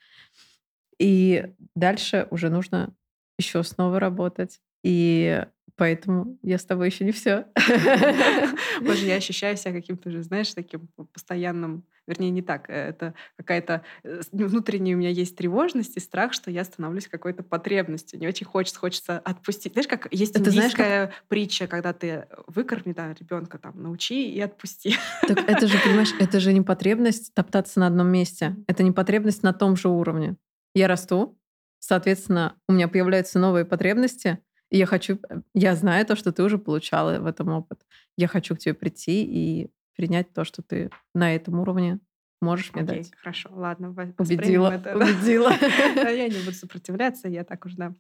[0.99, 2.93] и дальше уже нужно
[3.39, 5.43] еще снова работать и
[5.75, 7.45] поэтому я с тобой еще не все.
[8.81, 13.83] Боже, я ощущаю себя каким-то же, знаешь, таким постоянным, вернее, не так, э, это какая-то
[14.05, 18.17] э, внутренняя у меня есть тревожность и страх, что я становлюсь какой-то потребностью.
[18.17, 19.73] Не очень хочется, хочется отпустить.
[19.73, 21.27] Знаешь, как есть это индийская знаешь, как...
[21.27, 24.95] притча, когда ты выкорми да, ребенка, там, научи и отпусти.
[25.27, 28.55] Так это же, понимаешь, это же не потребность топтаться на одном месте.
[28.67, 30.37] Это не потребность на том же уровне.
[30.73, 31.37] Я расту,
[31.79, 34.39] соответственно, у меня появляются новые потребности,
[34.69, 37.85] и я хочу, э, я знаю то, что ты уже получала в этом опыт.
[38.17, 41.99] Я хочу к тебе прийти и принять то, что ты на этом уровне
[42.41, 43.11] можешь мне Окей, дать.
[43.17, 43.89] Хорошо, ладно.
[44.17, 45.51] Убедила, это, убедила.
[45.95, 47.95] Я не буду сопротивляться, я так уж да.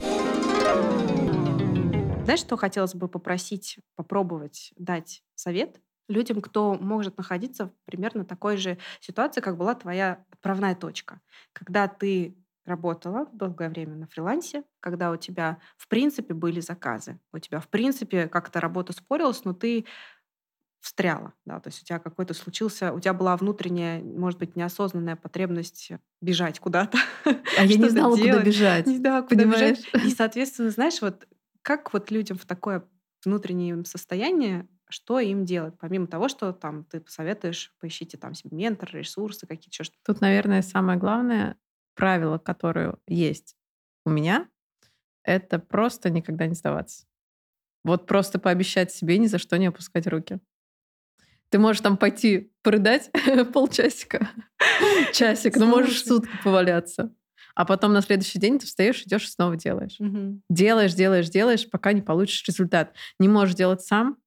[2.23, 8.57] Знаешь, что хотелось бы попросить, попробовать дать совет людям, кто может находиться в примерно такой
[8.57, 11.21] же ситуации, как была твоя отправная точка.
[11.53, 12.37] Когда ты
[12.67, 17.19] работала долгое время на фрилансе, когда у тебя, в принципе, были заказы.
[17.31, 19.85] У тебя, в принципе, как-то работа спорилась, но ты
[20.81, 25.15] встряла, да, то есть у тебя какой-то случился, у тебя была внутренняя, может быть, неосознанная
[25.15, 25.91] потребность
[26.21, 26.97] бежать куда-то.
[27.57, 28.31] А я не знала, делать.
[28.33, 28.87] куда бежать.
[28.87, 29.79] Знала, куда понимаешь?
[29.79, 30.05] бежать.
[30.05, 31.27] И, соответственно, знаешь, вот
[31.61, 32.87] как вот людям в такое
[33.25, 38.89] внутреннее состояние, что им делать, помимо того, что там ты посоветуешь, поищите там себе ментор,
[38.93, 41.57] ресурсы какие-то, что Тут, наверное, самое главное
[41.97, 43.57] правило, которое есть
[44.05, 44.47] у меня,
[45.23, 47.05] это просто никогда не сдаваться.
[47.83, 50.39] Вот просто пообещать себе ни за что не опускать руки.
[51.49, 53.11] Ты можешь там пойти порыдать
[53.53, 54.29] полчасика,
[55.13, 57.13] часик, но можешь сутки поваляться.
[57.55, 59.95] А потом на следующий день ты встаешь, идешь и снова делаешь.
[59.99, 60.41] Угу.
[60.49, 62.93] Делаешь, делаешь, делаешь, пока не получишь результат.
[63.19, 64.17] Не можешь делать сам,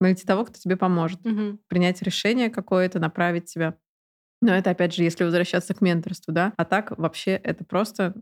[0.00, 1.24] найти того, кто тебе поможет.
[1.24, 1.58] Угу.
[1.68, 3.78] Принять решение какое-то, направить тебя.
[4.42, 6.52] Но это, опять же, если возвращаться к менторству, да.
[6.56, 8.14] А так вообще это просто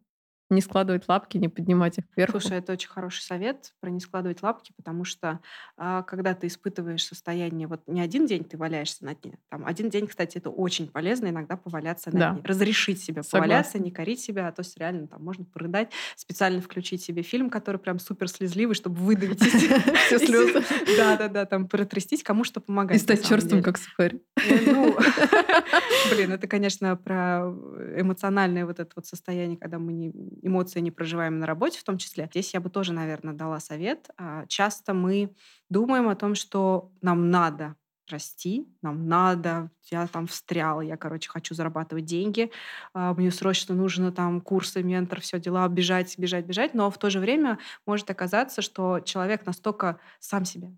[0.51, 2.31] не складывать лапки, не поднимать их вверх.
[2.31, 5.41] Слушай, это очень хороший совет про не складывать лапки, потому что
[5.77, 9.91] а, когда ты испытываешь состояние, вот не один день ты валяешься на дне, там один
[9.91, 12.33] день, кстати, это очень полезно иногда поваляться на да.
[12.33, 13.39] дне, разрешить себе Согласна.
[13.39, 17.51] поваляться, не корить себя, а то есть реально там можно порыдать, специально включить себе фильм,
[17.51, 19.41] который прям супер слезливый, чтобы выдавить
[20.07, 20.63] все слезы.
[20.97, 23.01] Да-да-да, там протрястись, кому что помогает.
[23.01, 24.21] И стать черствым, как сухарь.
[24.37, 24.97] Э, ну,
[26.11, 27.53] блин, это, конечно, про
[27.97, 30.13] эмоциональное вот это вот состояние, когда мы не
[30.43, 32.27] эмоции не проживаем на работе в том числе.
[32.31, 34.09] Здесь я бы тоже, наверное, дала совет.
[34.17, 35.35] А, часто мы
[35.69, 37.77] думаем о том, что нам надо
[38.09, 42.51] расти, нам надо, я там встряла, я, короче, хочу зарабатывать деньги,
[42.95, 47.11] а, мне срочно нужно там курсы, ментор, все дела, бежать, бежать, бежать, но в то
[47.11, 50.71] же время может оказаться, что человек настолько сам себя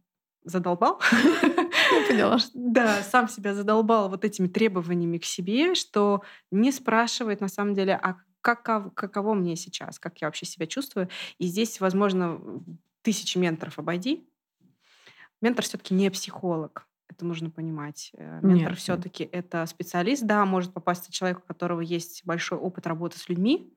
[0.44, 1.00] задолбал.
[1.12, 2.38] Я поняла.
[2.54, 7.98] Да, сам себя задолбал вот этими требованиями к себе, что не спрашивает на самом деле,
[8.00, 8.16] а
[8.56, 11.08] как, каково мне сейчас, как я вообще себя чувствую.
[11.38, 12.40] И здесь, возможно,
[13.02, 14.28] тысячи менторов обойди.
[15.40, 16.86] Ментор все-таки не психолог.
[17.08, 18.10] Это нужно понимать.
[18.14, 20.24] Э, ментор все-таки это специалист.
[20.24, 23.72] Да, может попасть человек, у которого есть большой опыт работы с людьми.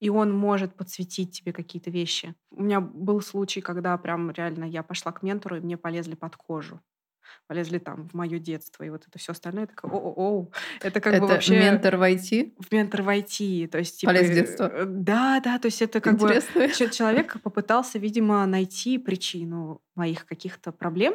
[0.00, 2.34] и он может подсветить тебе какие-то вещи.
[2.52, 6.36] У меня был случай, когда прям реально я пошла к ментору, и мне полезли под
[6.36, 6.80] кожу
[7.46, 9.62] полезли там в мое детство и вот это все остальное.
[9.62, 10.48] Я такая, о-о-о,
[10.80, 11.58] это как это бы вообще...
[11.58, 12.54] ментор в IT?
[12.58, 13.68] В ментор в IT.
[13.68, 14.70] То есть, типа, Полез детства?
[14.72, 16.60] э, Да, да, то есть это как Интересно.
[16.66, 21.14] бы человек попытался, видимо, найти причину моих каких-то проблем,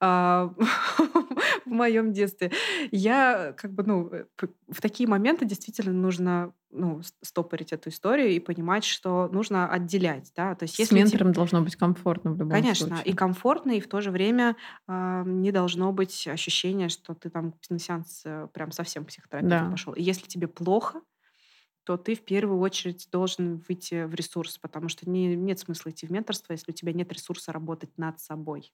[0.00, 2.52] в моем детстве.
[2.90, 4.24] Я как бы, ну, э,
[4.68, 10.54] в такие моменты действительно нужно ну, стопорить эту историю и понимать, что нужно отделять, да,
[10.54, 13.04] то есть С если ментором должно быть комфортно в любом Конечно, случае.
[13.04, 14.56] и комфортно, и в то же время
[14.88, 19.66] а, не должно быть ощущения, что ты там на сеанс э, прям совсем к психотерапевту
[19.66, 19.68] Да.
[19.68, 19.92] пошел.
[19.92, 21.02] И если тебе плохо,
[21.84, 26.06] то ты в первую очередь должен выйти в ресурс, потому что не, нет смысла идти
[26.06, 28.72] в менторство, если у тебя нет ресурса работать над собой.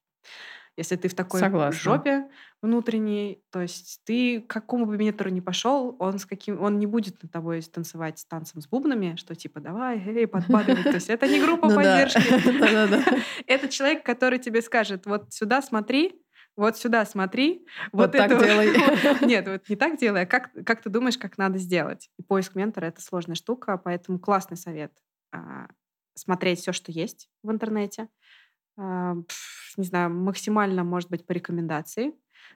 [0.76, 1.80] Если ты в такой Согласна.
[1.80, 2.28] жопе
[2.60, 6.86] внутренней, то есть ты к какому бы ментору ни пошел, он, с каким, он не
[6.86, 10.82] будет над тобой танцевать с танцем с бубнами, что типа давай, эй, подбадривай.
[10.82, 12.20] То есть это не группа Ну поддержки.
[13.46, 16.20] Это человек, который тебе скажет, вот сюда смотри,
[16.56, 19.26] вот сюда смотри, Вот вот, так это делай.
[19.26, 22.08] Нет, вот не так делай, а как, как ты думаешь, как надо сделать?
[22.18, 24.92] И поиск ментора— это сложная штука, поэтому классный совет
[25.32, 25.68] а,
[26.14, 28.08] смотреть все, что есть в интернете.
[28.76, 29.14] А,
[29.76, 32.14] не знаю, максимально, может быть, по рекомендации.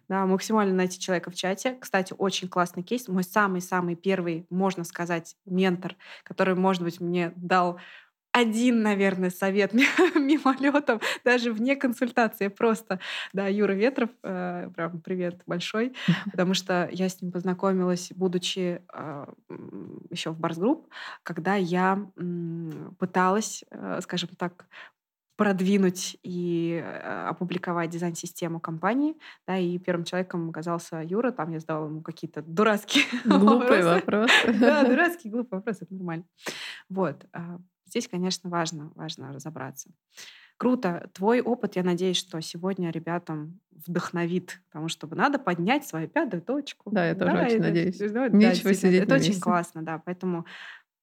[0.08, 1.76] Да, максимально найти человека в чате.
[1.80, 3.08] Кстати, очень классный кейс.
[3.08, 7.78] Мой самый-самый первый, можно сказать, ментор, который, может быть, мне дал
[8.32, 13.00] один, наверное, совет мимолетом, даже вне консультации, просто,
[13.32, 15.94] да, Юра Ветров, э, прям привет большой,
[16.32, 18.82] потому что я с ним познакомилась, будучи
[20.10, 20.88] еще в Барс Групп,
[21.22, 24.66] когда я м, пыталась, э, скажем так,
[25.44, 29.14] продвинуть и э, опубликовать дизайн-систему компании,
[29.46, 33.84] да, и первым человеком оказался Юра, там я задала ему какие-то дурацкие Глупый вопросы.
[33.84, 34.30] вопрос.
[34.60, 36.24] Да, дурацкий, глупый вопрос, это нормально.
[36.90, 37.24] Вот.
[37.32, 39.88] а, Здесь, конечно, важно, важно разобраться.
[40.58, 41.08] Круто.
[41.14, 46.90] Твой опыт, я надеюсь, что сегодня ребятам вдохновит, потому что надо поднять свою пятую точку.
[46.90, 47.96] Да, я тоже очень это- надеюсь.
[47.96, 49.42] да, да, Нечего действительно, сидеть Это на очень месте.
[49.42, 50.02] классно, да.
[50.04, 50.44] Поэтому,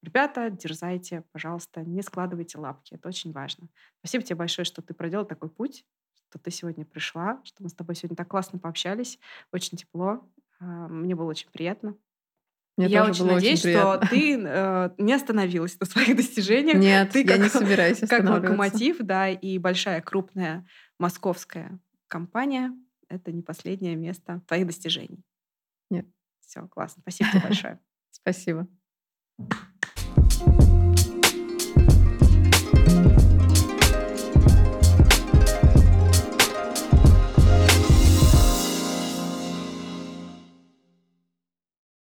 [0.02, 2.94] ребята, дерзайте, пожалуйста, не складывайте лапки.
[2.94, 3.68] Это очень важно.
[4.00, 5.86] Спасибо тебе большое, что ты проделал такой путь,
[6.28, 9.20] что ты сегодня пришла, что мы с тобой сегодня так классно пообщались.
[9.52, 10.30] Очень тепло.
[10.60, 11.96] А, Мне было очень приятно.
[12.78, 16.78] Мне я очень надеюсь, очень что ты э, не остановилась на своих достижениях.
[16.78, 20.64] Нет, ты я как- не собираюсь Как локомотив, да, и большая крупная
[21.00, 22.72] московская компания—
[23.10, 25.24] это не последнее место твоих достижений.
[25.90, 26.06] Нет.
[26.40, 27.02] Все, классно.
[27.02, 27.80] Спасибо тебе большое.
[28.12, 28.68] Спасибо.